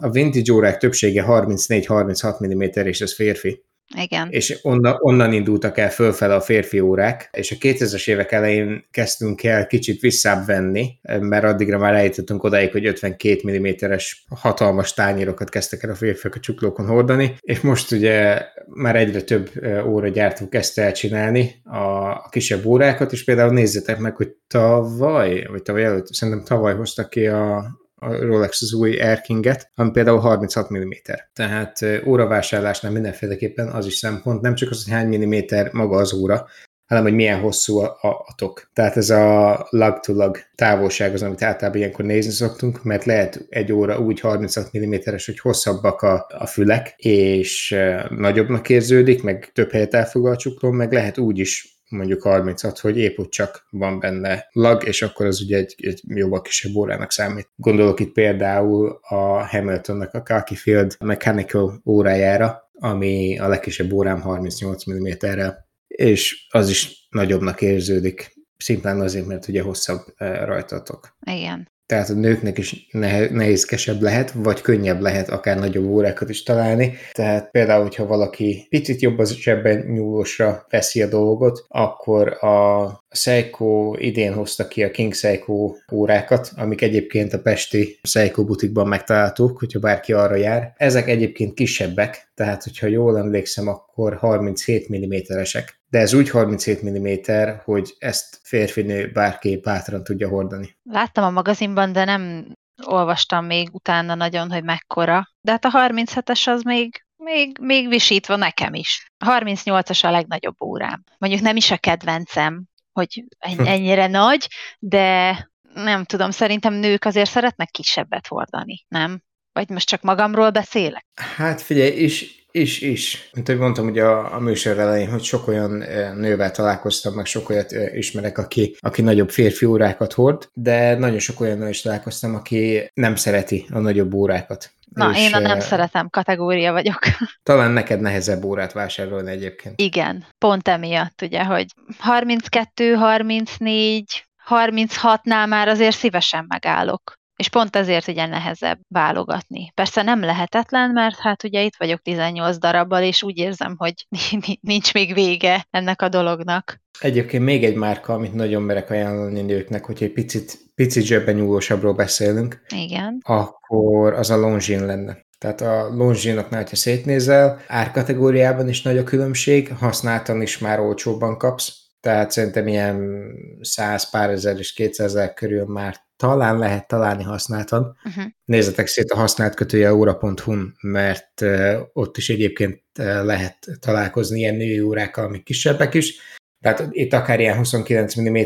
a 0.00 0.10
vintage 0.10 0.52
órák 0.52 0.78
többsége 0.78 1.24
34-36 1.26 2.46
mm, 2.46 2.86
és 2.86 3.00
ez 3.00 3.14
férfi. 3.14 3.64
Igen. 3.96 4.28
És 4.30 4.58
onnan, 4.62 4.96
onnan 4.98 5.32
indultak 5.32 5.78
el 5.78 5.90
fölfele 5.90 6.34
a 6.34 6.40
férfi 6.40 6.80
órák, 6.80 7.28
és 7.32 7.50
a 7.50 7.54
2000-es 7.54 8.08
évek 8.08 8.32
elején 8.32 8.84
kezdtünk 8.90 9.44
el 9.44 9.66
kicsit 9.66 10.00
visszább 10.00 10.46
venni, 10.46 10.98
mert 11.20 11.44
addigra 11.44 11.78
már 11.78 11.94
eljutottunk 11.94 12.42
odáig, 12.42 12.72
hogy 12.72 12.86
52 12.86 13.60
mm-es 13.60 14.24
hatalmas 14.28 14.94
tányérokat 14.94 15.48
kezdtek 15.48 15.82
el 15.82 15.90
a 15.90 15.94
férfiak 15.94 16.34
a 16.34 16.40
csuklókon 16.40 16.86
hordani, 16.86 17.36
és 17.40 17.60
most 17.60 17.92
ugye 17.92 18.42
már 18.66 18.96
egyre 18.96 19.22
több 19.22 19.50
óra 19.86 20.08
gyártó 20.08 20.48
kezdte 20.48 20.82
el 20.82 20.92
csinálni 20.92 21.62
a 21.64 22.28
kisebb 22.28 22.64
órákat, 22.64 23.12
és 23.12 23.24
például 23.24 23.52
nézzetek 23.52 23.98
meg, 23.98 24.16
hogy 24.16 24.34
tavaly, 24.46 25.46
vagy 25.50 25.62
tavaly 25.62 25.84
előtt, 25.84 26.14
szerintem 26.14 26.44
tavaly 26.44 26.74
hoztak 26.74 27.10
ki 27.10 27.26
a, 27.26 27.64
a 28.02 28.16
Rolex 28.16 28.62
az 28.62 28.72
új 28.72 29.00
Air 29.00 29.20
King-et, 29.20 29.70
ami 29.74 29.90
például 29.90 30.18
36 30.18 30.72
mm. 30.72 30.90
Tehát 31.32 31.78
óravásárlásnál 32.06 32.92
mindenféleképpen 32.92 33.68
az 33.68 33.86
is 33.86 33.94
szempont, 33.94 34.40
nem 34.40 34.54
csak 34.54 34.70
az, 34.70 34.84
hogy 34.84 34.92
hány 34.92 35.08
milliméter 35.08 35.72
maga 35.72 35.96
az 35.96 36.12
óra, 36.12 36.46
hanem 36.86 37.02
hogy 37.02 37.14
milyen 37.14 37.40
hosszú 37.40 37.78
a, 37.78 37.98
a, 38.00 38.08
a 38.08 38.34
tok. 38.36 38.70
Tehát 38.72 38.96
ez 38.96 39.10
a 39.10 39.66
lug-to-lug 39.70 40.38
távolság 40.54 41.14
az, 41.14 41.22
amit 41.22 41.42
általában 41.42 41.80
ilyenkor 41.80 42.04
nézni 42.04 42.32
szoktunk, 42.32 42.82
mert 42.82 43.04
lehet 43.04 43.46
egy 43.48 43.72
óra 43.72 43.98
úgy 43.98 44.20
36 44.20 44.78
mm-es, 44.78 45.26
hogy 45.26 45.38
hosszabbak 45.38 46.02
a, 46.02 46.26
a 46.38 46.46
fülek, 46.46 46.94
és 46.96 47.76
nagyobbnak 48.08 48.68
érződik, 48.68 49.22
meg 49.22 49.50
több 49.52 49.70
helyet 49.70 49.94
elfoglal 49.94 50.32
a 50.32 50.36
csuklón, 50.36 50.74
meg 50.74 50.92
lehet 50.92 51.18
úgy 51.18 51.38
is 51.38 51.81
mondjuk 51.92 52.22
36, 52.22 52.78
hogy 52.78 52.98
épp 52.98 53.18
úgy 53.18 53.28
csak 53.28 53.66
van 53.70 53.98
benne 53.98 54.48
lag, 54.52 54.86
és 54.86 55.02
akkor 55.02 55.26
az 55.26 55.40
ugye 55.40 55.56
egy, 55.56 55.74
egy 55.76 56.00
jóval 56.06 56.40
kisebb 56.40 56.74
órának 56.74 57.12
számít. 57.12 57.50
Gondolok 57.56 58.00
itt 58.00 58.12
például 58.12 58.98
a 59.02 59.46
Hamiltonnak 59.46 60.14
a 60.14 60.22
Kaki 60.22 60.54
Field 60.54 60.96
Mechanical 61.04 61.82
órájára, 61.86 62.70
ami 62.72 63.38
a 63.38 63.48
legkisebb 63.48 63.92
órám 63.92 64.20
38 64.20 64.84
mm-rel, 64.90 65.68
és 65.86 66.46
az 66.50 66.68
is 66.68 67.06
nagyobbnak 67.10 67.62
érződik, 67.62 68.32
szimplán 68.56 69.00
azért, 69.00 69.26
mert 69.26 69.48
ugye 69.48 69.62
hosszabb 69.62 70.00
eh, 70.16 70.44
rajtatok. 70.44 71.16
Igen. 71.20 71.71
Tehát 71.92 72.10
a 72.10 72.14
nőknek 72.14 72.58
is 72.58 72.88
nehézkesebb 73.30 74.00
lehet, 74.00 74.32
vagy 74.34 74.60
könnyebb 74.60 75.00
lehet 75.00 75.30
akár 75.30 75.58
nagyobb 75.58 75.84
órákat 75.84 76.28
is 76.28 76.42
találni. 76.42 76.94
Tehát 77.12 77.50
például, 77.50 77.82
hogyha 77.82 78.06
valaki 78.06 78.66
picit 78.68 79.00
jobb 79.00 79.18
az 79.18 79.34
sebben 79.34 79.78
nyúlósra 79.78 80.66
veszi 80.70 81.02
a 81.02 81.08
dolgot, 81.08 81.64
akkor 81.68 82.28
a 82.44 82.86
Seiko 83.10 83.94
idén 83.98 84.32
hozta 84.32 84.68
ki 84.68 84.82
a 84.82 84.90
King 84.90 85.14
Seiko 85.14 85.74
órákat, 85.92 86.50
amik 86.56 86.82
egyébként 86.82 87.32
a 87.32 87.40
Pesti 87.40 87.98
Seiko 88.02 88.44
butikban 88.44 88.88
megtalálhatók, 88.88 89.58
hogyha 89.58 89.78
bárki 89.78 90.12
arra 90.12 90.36
jár. 90.36 90.72
Ezek 90.76 91.08
egyébként 91.08 91.54
kisebbek, 91.54 92.30
tehát 92.34 92.62
hogyha 92.62 92.86
jól 92.86 93.18
emlékszem, 93.18 93.68
akkor 93.68 94.14
37 94.14 94.88
mm-esek. 94.88 95.81
De 95.92 95.98
ez 95.98 96.14
úgy 96.14 96.30
37 96.30 96.82
mm, 96.82 97.48
hogy 97.64 97.94
ezt 97.98 98.40
férfinő 98.42 99.10
bárki 99.10 99.56
bátran 99.56 100.04
tudja 100.04 100.28
hordani. 100.28 100.76
Láttam 100.82 101.24
a 101.24 101.30
magazinban, 101.30 101.92
de 101.92 102.04
nem 102.04 102.52
olvastam 102.86 103.44
még 103.44 103.68
utána 103.72 104.14
nagyon, 104.14 104.50
hogy 104.50 104.64
mekkora. 104.64 105.28
De 105.40 105.50
hát 105.50 105.64
a 105.64 105.70
37-es 105.70 106.48
az 106.48 106.62
még, 106.62 107.04
még, 107.16 107.58
még 107.60 107.88
visítva 107.88 108.36
nekem 108.36 108.74
is. 108.74 109.06
A 109.18 109.38
38-as 109.38 110.04
a 110.04 110.10
legnagyobb 110.10 110.62
órám. 110.62 111.02
Mondjuk 111.18 111.42
nem 111.42 111.56
is 111.56 111.70
a 111.70 111.76
kedvencem, 111.76 112.64
hogy 112.92 113.24
ennyire 113.56 114.06
nagy, 114.06 114.46
de 114.78 115.36
nem 115.74 116.04
tudom, 116.04 116.30
szerintem 116.30 116.74
nők 116.74 117.04
azért 117.04 117.30
szeretnek 117.30 117.70
kisebbet 117.70 118.26
hordani, 118.26 118.84
nem? 118.88 119.22
Vagy 119.52 119.68
most 119.68 119.88
csak 119.88 120.02
magamról 120.02 120.50
beszélek? 120.50 121.06
Hát 121.36 121.60
figyelj, 121.60 121.90
és 121.90 122.41
is, 122.52 122.80
is. 122.80 123.30
Mint 123.32 123.48
ahogy 123.48 123.60
mondtam 123.60 123.86
ugye 123.86 124.04
a, 124.04 124.34
a 124.34 124.38
műsor 124.38 124.78
elején, 124.78 125.10
hogy 125.10 125.22
sok 125.22 125.48
olyan 125.48 125.82
eh, 125.82 126.14
nővel 126.14 126.50
találkoztam, 126.50 127.14
meg 127.14 127.26
sok 127.26 127.48
olyat 127.48 127.72
eh, 127.72 127.96
ismerek, 127.96 128.38
aki, 128.38 128.76
aki 128.78 129.02
nagyobb 129.02 129.30
férfi 129.30 129.64
órákat 129.64 130.12
hord, 130.12 130.48
de 130.52 130.98
nagyon 130.98 131.18
sok 131.18 131.40
olyan 131.40 131.58
nő 131.58 131.68
is 131.68 131.80
találkoztam, 131.80 132.34
aki 132.34 132.90
nem 132.94 133.16
szereti 133.16 133.66
a 133.70 133.78
nagyobb 133.78 134.14
órákat. 134.14 134.70
Na, 134.94 135.10
és, 135.10 135.18
én 135.18 135.34
a 135.34 135.38
nem 135.38 135.56
uh, 135.56 135.62
szeretem 135.62 136.08
kategória 136.08 136.72
vagyok. 136.72 136.98
Talán 137.42 137.70
neked 137.70 138.00
nehezebb 138.00 138.44
órát 138.44 138.72
vásárolni 138.72 139.30
egyébként. 139.30 139.80
Igen, 139.80 140.26
pont 140.38 140.68
emiatt, 140.68 141.22
ugye, 141.22 141.44
hogy 141.44 141.66
32, 141.98 142.94
34, 142.94 144.24
36-nál 144.48 145.48
már 145.48 145.68
azért 145.68 145.96
szívesen 145.96 146.44
megállok 146.48 147.20
és 147.36 147.48
pont 147.48 147.76
ezért 147.76 148.08
ugye 148.08 148.26
nehezebb 148.26 148.78
válogatni. 148.88 149.70
Persze 149.74 150.02
nem 150.02 150.20
lehetetlen, 150.20 150.90
mert 150.90 151.18
hát 151.18 151.44
ugye 151.44 151.62
itt 151.62 151.76
vagyok 151.78 152.02
18 152.02 152.58
darabbal, 152.58 153.02
és 153.02 153.22
úgy 153.22 153.38
érzem, 153.38 153.74
hogy 153.78 153.94
nincs 154.60 154.94
még 154.94 155.14
vége 155.14 155.66
ennek 155.70 156.02
a 156.02 156.08
dolognak. 156.08 156.80
Egyébként 157.00 157.44
még 157.44 157.64
egy 157.64 157.74
márka, 157.74 158.12
amit 158.12 158.34
nagyon 158.34 158.62
merek 158.62 158.90
ajánlani 158.90 159.40
nőknek, 159.40 159.84
hogy 159.84 160.02
egy 160.02 160.12
picit, 160.12 160.58
picit 160.74 161.04
zsebben 161.04 161.34
nyúlósabbról 161.34 161.92
beszélünk, 161.92 162.62
Igen. 162.74 163.18
akkor 163.22 164.12
az 164.12 164.30
a 164.30 164.36
Longines 164.36 164.86
lenne. 164.86 165.18
Tehát 165.38 165.60
a 165.60 165.88
Longines-oknál, 165.94 166.64
ha 166.70 166.76
szétnézel, 166.76 167.60
árkategóriában 167.66 168.68
is 168.68 168.82
nagy 168.82 168.98
a 168.98 169.04
különbség, 169.04 169.72
használtan 169.78 170.42
is 170.42 170.58
már 170.58 170.80
olcsóbban 170.80 171.38
kapsz, 171.38 171.82
tehát 172.00 172.30
szerintem 172.30 172.66
ilyen 172.66 173.24
100 173.60 174.10
pár 174.10 174.30
ezer 174.30 174.58
és 174.58 174.72
200 174.72 175.06
ezer 175.06 175.34
körül 175.34 175.64
már 175.64 175.96
talán 176.16 176.58
lehet 176.58 176.88
találni 176.88 177.22
használtan. 177.22 177.96
Uh-huh. 178.04 178.24
Nézzetek 178.44 178.86
szét 178.86 179.10
a 179.10 179.16
használt 179.16 179.54
kötője 179.54 179.94
óra.hu-n, 179.94 180.74
mert 180.80 181.44
ott 181.92 182.16
is 182.16 182.28
egyébként 182.28 182.82
lehet 183.22 183.56
találkozni 183.80 184.38
ilyen 184.38 184.54
női 184.54 184.80
órákkal, 184.80 185.24
amik 185.24 185.42
kisebbek 185.42 185.94
is. 185.94 186.14
Tehát 186.60 186.88
itt 186.90 187.12
akár 187.12 187.40
ilyen 187.40 187.56
29 187.56 188.20
mm, 188.20 188.36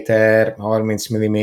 30 0.57 1.09
mm 1.09 1.35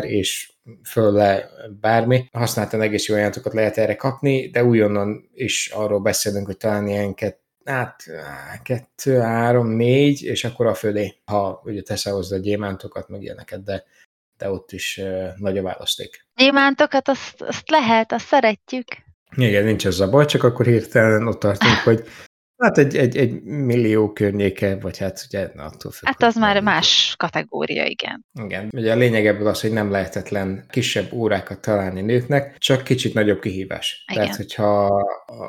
és 0.00 0.52
fölle 0.88 1.50
bármi. 1.80 2.28
Használtan 2.32 2.80
egész 2.80 3.08
jó 3.08 3.14
ajánlatokat 3.14 3.52
lehet 3.52 3.78
erre 3.78 3.96
kapni, 3.96 4.50
de 4.50 4.64
újonnan 4.64 5.28
is 5.34 5.70
arról 5.74 6.00
beszélünk, 6.00 6.46
hogy 6.46 6.56
talán 6.56 6.88
ilyen 6.88 7.14
hát 7.64 8.02
kettő, 8.62 9.18
három, 9.18 9.68
négy, 9.68 10.22
és 10.22 10.44
akkor 10.44 10.66
a 10.66 10.74
fölé, 10.74 11.14
ha 11.24 11.62
ugye 11.64 11.82
teszel 11.82 12.12
hozzá 12.12 12.36
a 12.36 12.40
gyémántokat, 12.40 13.08
meg 13.08 13.22
ilyeneket, 13.22 13.62
de 13.62 13.84
de 14.40 14.50
ott 14.50 14.72
is 14.72 15.00
nagy 15.36 15.58
a 15.58 15.62
választék. 15.62 16.26
Gyémántokat 16.36 17.08
azt, 17.08 17.42
azt 17.42 17.70
lehet, 17.70 18.12
azt 18.12 18.26
szeretjük. 18.26 18.86
Igen, 19.36 19.64
nincs 19.64 19.86
ez 19.86 20.00
a 20.00 20.10
baj, 20.10 20.26
csak 20.26 20.42
akkor 20.42 20.66
hirtelen 20.66 21.26
ott 21.26 21.40
tartunk, 21.40 21.74
hogy 21.88 22.04
hát 22.56 22.78
egy, 22.78 22.96
egy, 22.96 23.16
egy 23.16 23.42
millió 23.42 24.12
környéke, 24.12 24.78
vagy 24.80 24.98
hát 24.98 25.24
ugye 25.26 25.50
na, 25.54 25.64
attól 25.64 25.92
függ. 25.92 26.06
Hát 26.06 26.22
az 26.22 26.34
már 26.34 26.54
nem. 26.54 26.64
más 26.64 27.14
kategória, 27.18 27.84
igen. 27.84 28.26
Igen, 28.44 28.68
ugye 28.72 28.92
a 28.92 28.96
lényeg 28.96 29.26
ebből 29.26 29.46
az, 29.46 29.60
hogy 29.60 29.72
nem 29.72 29.90
lehetetlen 29.90 30.66
kisebb 30.68 31.12
órákat 31.12 31.60
találni 31.60 32.00
nőknek, 32.00 32.58
csak 32.58 32.84
kicsit 32.84 33.14
nagyobb 33.14 33.40
kihívás. 33.40 34.04
Igen. 34.06 34.22
Tehát, 34.22 34.36
hogyha 34.36 35.00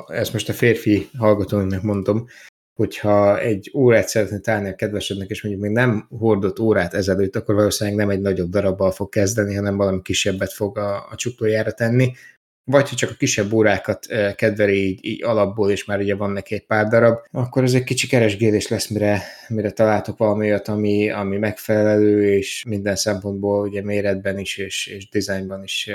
ezt 0.06 0.32
most 0.32 0.48
a 0.48 0.52
férfi 0.52 1.08
hallgatóinknak 1.18 1.82
mondom, 1.82 2.26
hogyha 2.74 3.40
egy 3.40 3.70
órát 3.74 4.08
szeretne 4.08 4.38
találni 4.38 4.68
a 4.68 4.74
kedvesednek, 4.74 5.28
és 5.28 5.42
mondjuk 5.42 5.64
még 5.64 5.72
nem 5.72 6.06
hordott 6.18 6.60
órát 6.60 6.94
ezelőtt, 6.94 7.36
akkor 7.36 7.54
valószínűleg 7.54 7.98
nem 7.98 8.10
egy 8.10 8.20
nagyobb 8.20 8.50
darabbal 8.50 8.90
fog 8.90 9.08
kezdeni, 9.08 9.54
hanem 9.54 9.76
valami 9.76 10.02
kisebbet 10.02 10.52
fog 10.52 10.78
a, 10.78 11.08
a 11.10 11.14
csuklójára 11.16 11.72
tenni. 11.72 12.12
Vagy 12.64 12.88
hogy 12.88 12.98
csak 12.98 13.10
a 13.10 13.14
kisebb 13.14 13.52
órákat 13.52 14.06
kedveli 14.36 14.86
így, 14.86 15.04
így 15.04 15.24
alapból, 15.24 15.70
és 15.70 15.84
már 15.84 15.98
ugye 15.98 16.14
van 16.14 16.30
neki 16.30 16.54
egy 16.54 16.66
pár 16.66 16.86
darab, 16.86 17.18
akkor 17.30 17.62
ez 17.62 17.74
egy 17.74 17.84
kicsi 17.84 18.06
keresgélés 18.06 18.68
lesz, 18.68 18.88
mire, 18.88 19.22
mire 19.48 19.70
találtok 19.70 20.18
valami 20.18 20.46
olyat, 20.46 20.68
ami, 20.68 21.10
ami 21.10 21.36
megfelelő, 21.36 22.34
és 22.34 22.64
minden 22.68 22.96
szempontból 22.96 23.68
ugye 23.68 23.82
méretben 23.82 24.38
is, 24.38 24.56
és, 24.56 24.86
és 24.86 25.08
dizájnban 25.08 25.62
is 25.62 25.90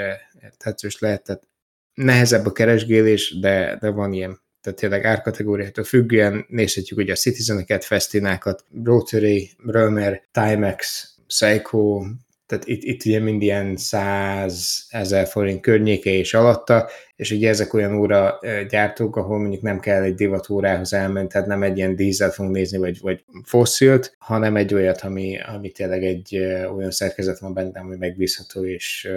tetszős 0.57 0.99
lehet. 0.99 1.23
Tehát 1.23 1.47
nehezebb 1.93 2.45
a 2.45 2.51
keresgélés, 2.51 3.39
de, 3.39 3.77
de 3.81 3.89
van 3.89 4.13
ilyen 4.13 4.39
tehát 4.67 4.81
tényleg 4.81 5.05
árkategóriától 5.05 5.83
függően 5.83 6.45
nézhetjük 6.49 6.99
ugye 6.99 7.11
a 7.11 7.15
Citizeneket, 7.15 7.83
Festinákat, 7.83 8.63
Rotary, 8.83 9.49
Römer, 9.65 10.23
Timex, 10.31 11.07
Seiko, 11.27 12.03
tehát 12.45 12.67
itt, 12.67 12.83
itt 12.83 13.05
ugye 13.05 13.19
mind 13.19 13.41
ilyen 13.41 13.77
100 13.77 14.85
ezer 14.89 15.27
forint 15.27 15.61
környéke 15.61 16.09
és 16.09 16.33
alatta, 16.33 16.89
és 17.15 17.31
ugye 17.31 17.49
ezek 17.49 17.73
olyan 17.73 17.99
óra 17.99 18.39
gyártók, 18.69 19.15
ahol 19.15 19.39
mondjuk 19.39 19.61
nem 19.61 19.79
kell 19.79 20.01
egy 20.01 20.15
divatórához 20.15 20.93
elmenni, 20.93 21.27
tehát 21.27 21.47
nem 21.47 21.63
egy 21.63 21.77
ilyen 21.77 21.95
dízel 21.95 22.31
fogunk 22.31 22.55
nézni, 22.55 22.77
vagy, 22.77 22.99
vagy 23.01 23.23
fosszilt, 23.43 24.15
hanem 24.19 24.55
egy 24.55 24.73
olyat, 24.73 25.01
ami, 25.01 25.39
ami 25.55 25.71
tényleg 25.71 26.03
egy 26.03 26.37
olyan 26.75 26.91
szerkezet 26.91 27.39
van 27.39 27.53
benne, 27.53 27.79
ami 27.79 27.95
megbízható 27.95 28.65
és 28.65 29.09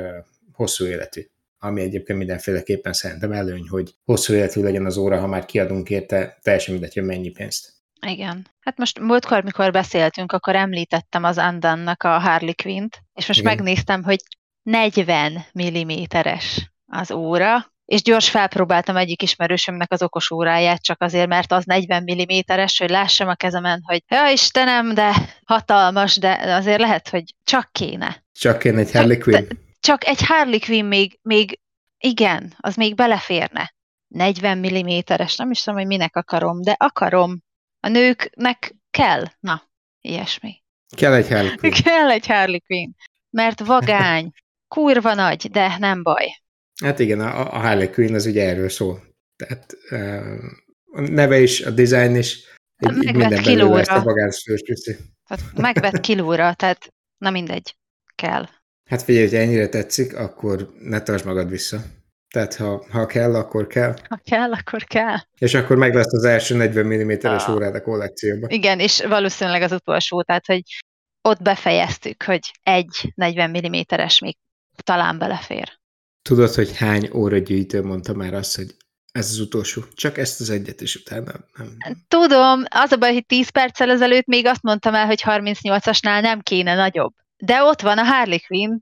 hosszú 0.52 0.86
életű 0.86 1.26
ami 1.62 1.80
egyébként 1.80 2.18
mindenféleképpen 2.18 2.92
szerintem 2.92 3.32
előny, 3.32 3.68
hogy 3.68 3.94
hosszú 4.04 4.34
életű 4.34 4.62
legyen 4.62 4.86
az 4.86 4.96
óra, 4.96 5.20
ha 5.20 5.26
már 5.26 5.44
kiadunk 5.44 5.90
érte, 5.90 6.38
teljesen 6.42 6.72
mindegy, 6.72 6.94
hogy 6.94 7.04
mennyi 7.04 7.30
pénzt. 7.30 7.72
Igen. 8.06 8.46
Hát 8.60 8.78
most 8.78 8.98
múltkor, 8.98 9.44
mikor 9.44 9.70
beszéltünk, 9.70 10.32
akkor 10.32 10.54
említettem 10.54 11.24
az 11.24 11.38
Andannak 11.38 12.02
a 12.02 12.18
Harley 12.18 12.54
Quinn-t, 12.62 13.02
és 13.14 13.26
most 13.26 13.40
Igen. 13.40 13.54
megnéztem, 13.54 14.02
hogy 14.02 14.18
40 14.62 15.44
mm-es 15.62 16.70
az 16.86 17.12
óra, 17.12 17.72
és 17.84 18.02
gyors 18.02 18.30
felpróbáltam 18.30 18.96
egyik 18.96 19.22
ismerősömnek 19.22 19.92
az 19.92 20.02
okos 20.02 20.30
óráját, 20.30 20.82
csak 20.82 21.02
azért, 21.02 21.28
mert 21.28 21.52
az 21.52 21.64
40 21.64 22.04
mm-es, 22.12 22.78
hogy 22.78 22.90
lássam 22.90 23.28
a 23.28 23.34
kezemen, 23.34 23.80
hogy 23.84 24.02
ja 24.08 24.28
Istenem, 24.28 24.94
de 24.94 25.12
hatalmas, 25.44 26.16
de 26.16 26.54
azért 26.54 26.80
lehet, 26.80 27.08
hogy 27.08 27.34
csak 27.44 27.72
kéne. 27.72 28.24
Csak 28.32 28.58
kéne 28.58 28.78
egy 28.78 28.92
Harley 28.92 29.18
Quinn 29.18 29.46
csak 29.80 30.06
egy 30.06 30.22
Harley 30.22 30.60
Quinn 30.60 30.86
még, 30.86 31.18
még 31.22 31.60
igen, 31.98 32.54
az 32.56 32.74
még 32.74 32.94
beleférne. 32.94 33.74
40 34.08 34.58
mm-es, 34.58 35.36
nem 35.36 35.50
is 35.50 35.62
tudom, 35.62 35.78
hogy 35.78 35.88
minek 35.88 36.16
akarom, 36.16 36.62
de 36.62 36.74
akarom. 36.78 37.42
A 37.80 37.88
nőknek 37.88 38.74
kell. 38.90 39.24
Na, 39.40 39.70
ilyesmi. 40.00 40.62
Kell 40.96 41.12
egy 41.12 41.28
Harley 41.28 41.56
Quinn. 41.56 41.72
Kell 41.82 42.10
egy 42.10 42.26
Harley 42.26 42.60
Quinn. 42.66 42.90
Mert 43.30 43.60
vagány, 43.60 44.30
kurva 44.74 45.14
nagy, 45.14 45.50
de 45.50 45.76
nem 45.78 46.02
baj. 46.02 46.42
Hát 46.82 46.98
igen, 46.98 47.20
a, 47.20 47.54
a 47.54 47.58
Harley 47.58 47.90
Quinn 47.90 48.14
az 48.14 48.26
ugye 48.26 48.48
erről 48.48 48.68
szól. 48.68 49.02
Tehát 49.36 49.76
a 50.92 51.00
neve 51.00 51.40
is, 51.40 51.60
a 51.60 51.70
design 51.70 52.14
is, 52.14 52.44
így, 52.78 53.04
így 53.04 53.14
minden 53.14 53.42
kilóra. 53.42 53.78
ezt 53.78 53.90
a 53.90 54.02
Tehát 55.26 55.56
megvett 55.56 56.00
kilóra, 56.00 56.54
tehát 56.54 56.94
na 57.18 57.30
mindegy, 57.30 57.76
kell. 58.14 58.48
Hát 58.90 59.02
figyelj, 59.02 59.28
hogy 59.28 59.36
ennyire 59.36 59.68
tetszik, 59.68 60.16
akkor 60.16 60.70
ne 60.78 61.00
tartsd 61.02 61.24
magad 61.24 61.48
vissza. 61.48 61.82
Tehát 62.30 62.54
ha, 62.54 62.86
ha 62.90 63.06
kell, 63.06 63.34
akkor 63.34 63.66
kell. 63.66 63.96
Ha 64.08 64.20
kell, 64.24 64.52
akkor 64.52 64.84
kell. 64.84 65.16
És 65.38 65.54
akkor 65.54 65.76
meg 65.76 65.94
lesz 65.94 66.12
az 66.12 66.24
első 66.24 66.56
40 66.56 66.86
mm-es 66.86 67.44
ah. 67.46 67.54
órád 67.54 67.74
a 67.74 67.82
kollekcióban. 67.82 68.50
Igen, 68.50 68.80
és 68.80 69.04
valószínűleg 69.04 69.62
az 69.62 69.72
utolsó, 69.72 70.22
tehát 70.22 70.46
hogy 70.46 70.62
ott 71.22 71.42
befejeztük, 71.42 72.22
hogy 72.22 72.50
egy 72.62 73.12
40 73.14 73.50
mm-es 73.50 74.18
még 74.18 74.36
talán 74.82 75.18
belefér. 75.18 75.78
Tudod, 76.22 76.54
hogy 76.54 76.76
hány 76.76 77.10
óra 77.12 77.38
gyűjtő 77.38 77.82
mondta 77.82 78.14
már 78.14 78.34
azt, 78.34 78.56
hogy 78.56 78.74
ez 79.12 79.30
az 79.30 79.38
utolsó. 79.38 79.82
Csak 79.94 80.18
ezt 80.18 80.40
az 80.40 80.50
egyet, 80.50 80.80
is 80.80 80.96
utána 80.96 81.32
nem. 81.56 81.76
Tudom, 82.08 82.62
az 82.68 82.92
a 82.92 82.96
baj, 82.96 83.12
hogy 83.12 83.26
10 83.26 83.48
perccel 83.48 83.90
ezelőtt 83.90 84.26
még 84.26 84.46
azt 84.46 84.62
mondtam 84.62 84.94
el, 84.94 85.06
hogy 85.06 85.22
38-asnál 85.24 86.20
nem 86.20 86.40
kéne 86.40 86.74
nagyobb. 86.74 87.12
De 87.40 87.62
ott 87.62 87.80
van 87.80 87.98
a 87.98 88.04
Harley 88.04 88.38
Quinn, 88.46 88.78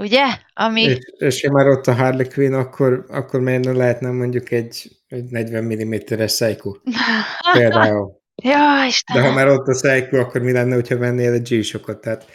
Ugye? 0.00 0.24
Ami... 0.54 0.80
És, 0.80 0.98
és 1.18 1.46
ha 1.46 1.52
már 1.52 1.66
ott 1.66 1.86
a 1.86 1.94
Harley 1.94 2.28
Quinn, 2.28 2.52
akkor, 2.52 3.04
akkor 3.08 3.40
miért 3.40 3.64
nem 3.64 3.76
lehetne 3.76 4.10
mondjuk 4.10 4.50
egy, 4.50 4.90
egy 5.08 5.30
40 5.30 5.64
mm-es 5.64 6.34
Seiko? 6.34 6.76
Például. 7.52 8.22
Ja, 8.42 8.84
Istenem. 8.86 9.22
De 9.22 9.28
ha 9.28 9.34
már 9.34 9.48
ott 9.48 9.66
a 9.66 9.74
Seiko, 9.74 10.16
akkor 10.16 10.40
mi 10.40 10.52
lenne, 10.52 10.74
hogyha 10.74 10.98
vennél 10.98 11.32
egy 11.32 11.48
G-Shockot? 11.48 12.00
Tehát 12.00 12.26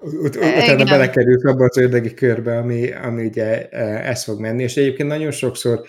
ut- 0.00 0.36
utána 0.36 0.84
belekerülsz 0.84 1.44
abba 1.44 1.64
az 1.64 1.76
ördögi 1.76 2.14
körbe, 2.14 2.58
ami, 2.58 2.92
ami 2.92 3.24
ugye 3.24 3.68
ez 4.02 4.24
fog 4.24 4.40
menni, 4.40 4.62
és 4.62 4.76
egyébként 4.76 5.08
nagyon 5.08 5.30
sokszor 5.30 5.84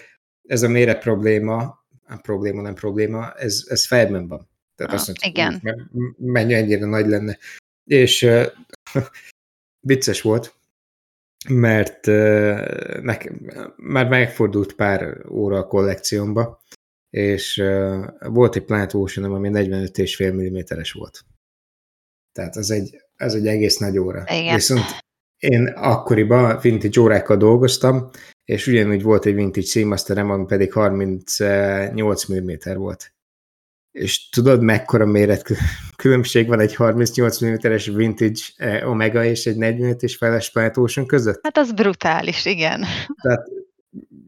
ez 0.48 0.64
a 0.64 0.68
méret 0.68 1.00
probléma, 1.00 1.86
a 2.08 2.18
probléma 2.22 2.62
nem 2.62 2.74
probléma, 2.74 3.34
ez, 3.34 3.64
ez 3.68 3.88
fejben 3.88 4.28
van. 4.28 4.50
Tehát 4.76 4.94
ah, 4.94 5.00
azt 5.00 5.08
mondjuk, 5.08 5.28
igen. 5.38 5.62
mennyi 6.18 6.54
ennyire 6.54 6.86
nagy 6.86 7.08
lenne. 7.08 7.38
És 7.86 8.22
uh, 8.22 8.46
vicces 9.80 10.22
volt, 10.22 10.56
mert 11.50 12.08
uh, 12.08 13.02
nekem 13.02 13.52
már 13.76 14.08
megfordult 14.08 14.74
pár 14.74 15.26
óra 15.30 15.58
a 15.58 15.68
kollekciómba, 15.68 16.62
és 17.10 17.58
uh, 17.58 18.06
volt 18.20 18.56
egy 18.56 18.66
Planet 18.66 18.94
Ocean, 18.94 19.34
ami 19.34 19.50
45,5 19.54 20.74
mm-es 20.74 20.92
volt. 20.92 21.26
Tehát 22.32 22.56
ez 22.56 22.70
egy, 22.70 23.02
ez 23.16 23.34
egy 23.34 23.48
egész 23.48 23.78
nagy 23.78 23.98
óra. 23.98 24.24
Igen. 24.28 24.54
Viszont 24.54 24.86
én 25.38 25.68
akkoriban 25.68 26.60
vintage 26.62 27.00
órákkal 27.00 27.38
dolgoztam, 27.38 28.10
és 28.46 28.68
ugyanúgy 28.68 29.04
volt 29.04 29.26
egy 29.26 29.36
vintage 29.36 29.66
Seamasterem, 29.66 30.30
ami 30.30 30.46
pedig 30.46 30.74
38 30.74 32.32
mm 32.32 32.50
volt. 32.76 33.15
És 33.96 34.30
tudod, 34.30 34.62
mekkora 34.62 35.06
méret 35.06 35.44
különbség 35.96 36.48
van 36.48 36.60
egy 36.60 36.76
38 36.76 37.46
mm-es 37.46 37.86
vintage 37.86 38.40
eh, 38.56 38.90
Omega 38.90 39.24
és 39.24 39.46
egy 39.46 39.58
45 39.58 40.04
és 40.04 40.16
feles 40.16 40.52
Planet 40.52 40.78
Ocean 40.78 41.08
között? 41.08 41.40
Hát 41.44 41.58
az 41.58 41.72
brutális, 41.72 42.46
igen. 42.46 42.86
Tehát 43.22 43.48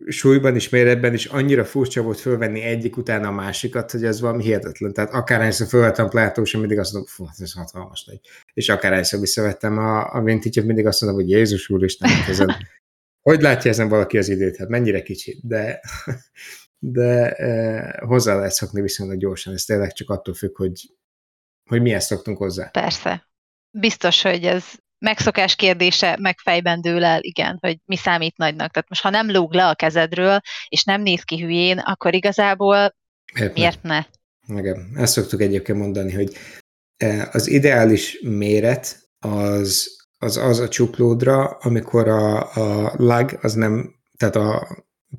súlyban 0.07 0.55
is, 0.55 0.69
méretben 0.69 1.13
is 1.13 1.25
annyira 1.25 1.65
furcsa 1.65 2.01
volt 2.01 2.19
fölvenni 2.19 2.61
egyik 2.61 2.97
után 2.97 3.23
a 3.23 3.31
másikat, 3.31 3.91
hogy 3.91 4.03
ez 4.03 4.21
valami 4.21 4.43
hihetetlen. 4.43 4.93
Tehát 4.93 5.13
akárhányszor 5.13 5.67
fölvettem 5.67 6.09
Planet 6.09 6.37
Ocean, 6.37 6.61
mindig 6.61 6.79
azt 6.79 6.93
mondom, 6.93 7.11
fú, 7.11 7.25
hát 7.25 7.39
ez 7.39 7.53
hatalmas 7.53 8.05
nagy. 8.05 8.19
És 8.53 8.69
akárhányszor 8.69 9.19
visszavettem 9.19 9.77
a, 9.77 10.13
a 10.13 10.21
vintage 10.21 10.63
mindig 10.63 10.85
azt 10.85 11.01
mondom, 11.01 11.21
hogy 11.21 11.29
Jézus 11.29 11.69
úristen, 11.69 12.09
ezen, 12.29 12.55
hogy 13.21 13.41
látja 13.41 13.71
ezen 13.71 13.89
valaki 13.89 14.17
az 14.17 14.29
időt? 14.29 14.57
Hát 14.57 14.67
mennyire 14.67 15.01
kicsi, 15.01 15.39
de 15.43 15.79
de 16.79 17.31
eh, 17.31 17.91
hozzá 18.07 18.35
lehet 18.35 18.51
szokni 18.51 18.81
viszonylag 18.81 19.17
gyorsan, 19.17 19.53
ez 19.53 19.63
tényleg 19.63 19.93
csak 19.93 20.09
attól 20.09 20.33
függ, 20.33 20.57
hogy, 20.57 20.81
hogy 21.69 21.81
milyen 21.81 21.99
szoktunk 21.99 22.37
hozzá. 22.37 22.69
Persze. 22.69 23.27
Biztos, 23.69 24.21
hogy 24.21 24.43
ez 24.43 24.65
megszokás 24.99 25.55
kérdése, 25.55 26.17
meg 26.19 26.37
fejben 26.37 26.81
dől 26.81 27.03
el, 27.03 27.19
igen, 27.21 27.57
hogy 27.61 27.77
mi 27.85 27.95
számít 27.95 28.37
nagynak. 28.37 28.71
Tehát 28.71 28.89
most, 28.89 29.01
ha 29.01 29.09
nem 29.09 29.31
lóg 29.31 29.53
le 29.53 29.67
a 29.67 29.75
kezedről, 29.75 30.39
és 30.67 30.83
nem 30.83 31.01
néz 31.01 31.21
ki 31.21 31.41
hülyén, 31.41 31.77
akkor 31.77 32.13
igazából 32.13 32.95
miért, 33.33 33.53
miért 33.53 33.83
ne? 33.83 34.05
ne? 34.47 34.59
Igen, 34.59 34.91
ezt 34.95 35.13
szoktuk 35.13 35.41
egyébként 35.41 35.77
mondani, 35.77 36.13
hogy 36.13 36.35
eh, 36.97 37.35
az 37.35 37.47
ideális 37.47 38.19
méret 38.21 39.09
az 39.19 39.97
az, 40.17 40.37
az 40.37 40.59
a 40.59 40.67
csuklódra, 40.67 41.45
amikor 41.45 42.07
a, 42.07 42.53
a 42.53 42.93
lag 42.97 43.37
az 43.41 43.53
nem, 43.53 43.95
tehát 44.17 44.35
a 44.35 44.67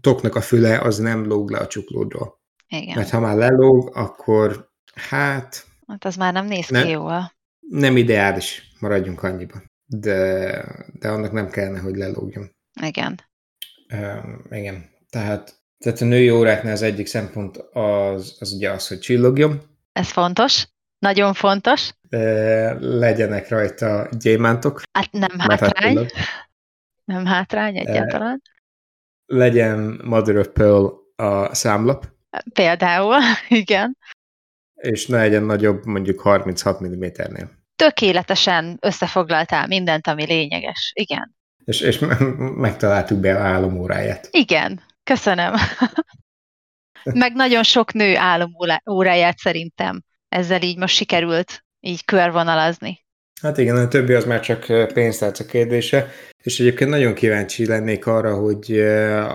toknak 0.00 0.34
a 0.34 0.40
füle 0.40 0.78
az 0.78 0.98
nem 0.98 1.26
lóg 1.26 1.50
le 1.50 1.58
a 1.58 1.66
csuklódról. 1.66 2.40
Igen. 2.68 2.96
Mert 2.96 3.10
ha 3.10 3.20
már 3.20 3.36
lelóg, 3.36 3.96
akkor 3.96 4.70
hát... 4.94 5.66
Hát 5.86 6.04
az 6.04 6.16
már 6.16 6.32
nem 6.32 6.46
néz 6.46 6.66
ki 6.66 6.72
nem, 6.72 6.88
jól. 6.88 7.32
Nem 7.68 7.96
ideális, 7.96 8.62
maradjunk 8.80 9.22
annyiba. 9.22 9.62
De, 9.86 10.64
de 10.92 11.08
annak 11.08 11.32
nem 11.32 11.50
kellene, 11.50 11.78
hogy 11.78 11.96
lelógjon. 11.96 12.50
Igen. 12.82 13.20
Um, 13.94 14.44
igen. 14.50 14.90
Tehát, 15.10 15.60
tehát 15.78 16.00
a 16.00 16.04
női 16.04 16.30
óráknál 16.30 16.72
az 16.72 16.82
egyik 16.82 17.06
szempont 17.06 17.56
az, 17.56 18.36
az 18.40 18.52
ugye 18.52 18.70
az, 18.70 18.88
hogy 18.88 18.98
csillogjon. 18.98 19.62
Ez 19.92 20.10
fontos. 20.10 20.66
Nagyon 20.98 21.34
fontos. 21.34 21.90
Uh, 22.10 22.80
legyenek 22.80 23.48
rajta 23.48 24.08
gyémántok. 24.18 24.82
Hát 24.92 25.12
nem 25.12 25.38
hátrány. 25.38 26.06
Nem 27.04 27.26
hátrány 27.26 27.78
egyáltalán. 27.78 28.42
Legyen 29.30 30.00
Mother 30.04 30.36
of 30.36 30.48
Pearl 30.48 30.86
a 31.16 31.54
számlap. 31.54 32.08
Például, 32.52 33.16
igen. 33.48 33.96
És 34.74 35.06
ne 35.06 35.16
legyen 35.16 35.42
nagyobb 35.42 35.84
mondjuk 35.84 36.20
36 36.20 36.80
mm-nél. 36.80 37.50
Tökéletesen 37.76 38.78
összefoglaltál 38.80 39.66
mindent, 39.66 40.06
ami 40.06 40.24
lényeges. 40.24 40.92
Igen. 40.94 41.36
És, 41.64 41.80
és 41.80 41.98
megtaláltuk 42.56 43.18
be 43.18 43.36
a 43.36 43.40
álomóráját. 43.40 44.28
Igen, 44.30 44.80
köszönöm. 45.04 45.54
Meg 47.12 47.32
nagyon 47.32 47.62
sok 47.62 47.92
nő 47.92 48.16
álomóráját 48.16 49.38
szerintem 49.38 50.02
ezzel 50.28 50.62
így 50.62 50.78
most 50.78 50.96
sikerült 50.96 51.64
így 51.80 52.04
körvonalazni. 52.04 53.06
Hát 53.40 53.58
igen, 53.58 53.76
a 53.76 53.88
többi 53.88 54.12
az 54.12 54.24
már 54.24 54.40
csak 54.40 54.92
pénztárca 54.92 55.44
kérdése, 55.44 56.10
és 56.42 56.60
egyébként 56.60 56.90
nagyon 56.90 57.14
kíváncsi 57.14 57.66
lennék 57.66 58.06
arra, 58.06 58.34
hogy 58.34 58.80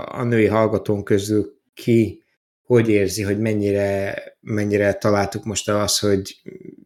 a 0.05 0.23
női 0.23 0.47
hallgatón 0.47 1.03
közül 1.03 1.61
ki 1.73 2.23
hogy 2.65 2.89
érzi, 2.89 3.21
hogy 3.23 3.39
mennyire, 3.39 4.15
mennyire 4.39 4.93
találtuk 4.93 5.43
most 5.43 5.69
az, 5.69 5.99
hogy 5.99 6.41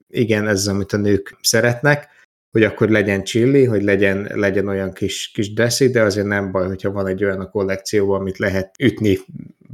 igen, 0.10 0.48
ez 0.48 0.60
az, 0.60 0.68
amit 0.68 0.94
a 0.94 0.98
nők 0.98 1.38
szeretnek, 1.42 2.08
hogy 2.52 2.64
akkor 2.64 2.90
legyen 2.90 3.24
chilli, 3.24 3.66
hogy 3.66 3.84
legyen, 3.84 4.32
legyen 4.34 4.68
olyan 4.68 4.94
kis, 4.94 5.32
kis 5.34 5.54
dressy, 5.54 5.90
de 5.90 6.02
azért 6.02 6.28
nem 6.28 6.52
baj, 6.52 6.68
hogyha 6.68 6.92
van 6.92 7.08
egy 7.08 7.24
olyan 7.24 7.40
a 7.40 7.50
kollekcióban, 7.50 8.20
amit 8.20 8.38
lehet 8.38 8.76
ütni, 8.80 9.18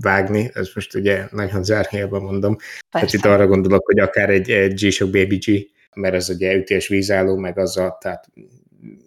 vágni, 0.02 0.52
ez 0.54 0.70
most 0.76 0.96
ugye 0.96 1.28
nagyon 1.32 1.64
zárhelyben 1.64 2.22
mondom, 2.22 2.58
tehát 2.92 3.14
itt 3.14 3.26
arra 3.26 3.48
gondolok, 3.48 3.86
hogy 3.86 4.00
akár 4.00 4.30
egy, 4.30 4.50
egy 4.50 4.74
G-Shock 4.74 5.12
Baby 5.12 5.38
G, 5.38 5.73
mert 5.94 6.14
ez 6.14 6.30
ugye 6.30 6.56
ütés 6.56 6.88
vízálló, 6.88 7.36
meg 7.36 7.58
azzal, 7.58 7.98
tehát 8.02 8.28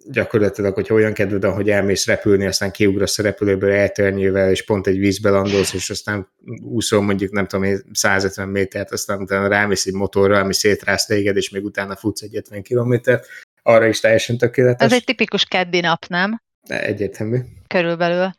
gyakorlatilag, 0.09 0.73
hogyha 0.73 0.93
olyan 0.93 1.13
kedved, 1.13 1.43
hogy 1.43 1.69
elmész 1.69 2.05
repülni, 2.05 2.45
aztán 2.45 2.71
kiugrasz 2.71 3.19
a 3.19 3.23
repülőből 3.23 3.71
eltörnyével, 3.71 4.49
és 4.49 4.65
pont 4.65 4.87
egy 4.87 4.97
vízbe 4.97 5.29
landolsz, 5.29 5.73
és 5.73 5.89
aztán 5.89 6.27
úszol 6.61 7.01
mondjuk, 7.01 7.31
nem 7.31 7.47
tudom 7.47 7.81
150 7.91 8.47
métert, 8.47 8.91
aztán 8.91 9.21
utána 9.21 9.47
rámész 9.47 9.85
egy 9.85 9.93
motorra, 9.93 10.39
ami 10.39 10.53
szétrász 10.53 11.05
téged, 11.05 11.35
és 11.35 11.49
még 11.49 11.63
utána 11.63 11.95
futsz 11.95 12.21
egy 12.21 12.35
50 12.35 12.61
kilométert, 12.61 13.27
arra 13.61 13.87
is 13.87 13.99
teljesen 13.99 14.37
tökéletes. 14.37 14.85
Ez 14.85 14.93
egy 14.93 15.03
tipikus 15.03 15.45
keddi 15.45 15.79
nap, 15.79 16.05
nem? 16.05 16.41
Egyértelmű. 16.67 17.37
Körülbelül. 17.67 18.31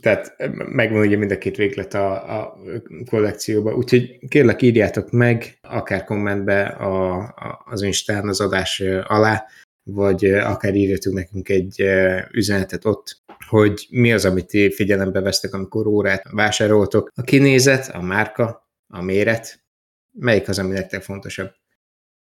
Tehát 0.00 0.34
megvan 0.68 1.00
ugye 1.06 1.16
mind 1.16 1.30
a 1.30 1.38
két 1.38 1.56
véglet 1.56 1.94
a, 1.94 2.40
a 2.40 2.58
kollekcióba, 3.10 3.74
úgyhogy 3.74 4.18
kérlek 4.28 4.62
írjátok 4.62 5.10
meg, 5.10 5.58
akár 5.62 6.04
kommentbe 6.04 6.62
a, 6.62 7.16
a, 7.16 7.62
az 7.64 7.82
Instán 7.82 8.28
az 8.28 8.40
adás 8.40 8.80
alá, 9.02 9.46
vagy 9.82 10.24
akár 10.24 10.74
írjatok 10.74 11.12
nekünk 11.12 11.48
egy 11.48 11.84
üzenetet 12.32 12.84
ott, 12.84 13.22
hogy 13.48 13.86
mi 13.90 14.12
az, 14.12 14.24
amit 14.24 14.46
ti 14.46 14.70
figyelembe 14.70 15.20
vesztek, 15.20 15.54
amikor 15.54 15.86
órát 15.86 16.22
vásároltok. 16.30 17.10
A 17.14 17.22
kinézet, 17.22 17.88
a 17.88 18.02
márka, 18.02 18.68
a 18.88 19.02
méret, 19.02 19.62
melyik 20.12 20.48
az, 20.48 20.58
ami 20.58 20.72
nektek 20.72 21.02
fontosabb? 21.02 21.50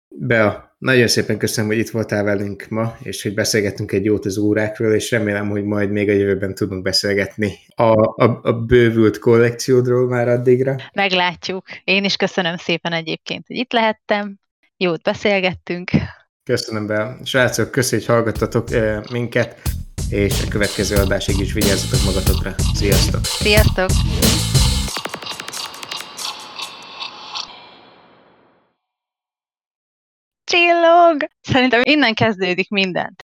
Bea, 0.08 0.76
nagyon 0.78 1.06
szépen 1.06 1.38
köszönöm, 1.38 1.70
hogy 1.70 1.78
itt 1.78 1.90
voltál 1.90 2.24
velünk 2.24 2.66
ma, 2.68 2.96
és 3.02 3.22
hogy 3.22 3.34
beszélgettünk 3.34 3.92
egy 3.92 4.04
jót 4.04 4.24
az 4.24 4.38
órákról, 4.38 4.92
és 4.92 5.10
remélem, 5.10 5.48
hogy 5.48 5.64
majd 5.64 5.90
még 5.90 6.08
a 6.08 6.12
jövőben 6.12 6.54
tudunk 6.54 6.82
beszélgetni 6.82 7.52
a, 7.74 7.82
a, 8.24 8.40
a 8.42 8.52
bővült 8.52 9.18
kollekciódról 9.18 10.08
már 10.08 10.28
addigra. 10.28 10.76
Meglátjuk. 10.92 11.64
Én 11.84 12.04
is 12.04 12.16
köszönöm 12.16 12.56
szépen 12.56 12.92
egyébként, 12.92 13.46
hogy 13.46 13.56
itt 13.56 13.72
lehettem. 13.72 14.38
Jót 14.76 15.02
beszélgettünk. 15.02 15.90
Köszönöm 16.44 16.86
be. 16.86 17.16
Srácok, 17.24 17.70
köszönjük, 17.70 18.06
hogy 18.06 18.16
hallgattatok 18.16 18.70
eh, 18.70 19.00
minket, 19.10 19.60
és 20.10 20.42
a 20.46 20.48
következő 20.48 20.96
adásig 20.96 21.38
is 21.38 21.52
vigyázzatok 21.52 22.04
magatokra. 22.04 22.54
Sziasztok! 22.74 23.24
Sziasztok! 23.24 23.90
Csillog! 30.48 31.28
Szerintem 31.40 31.80
innen 31.84 32.14
kezdődik 32.14 32.70
minden. 32.70 33.16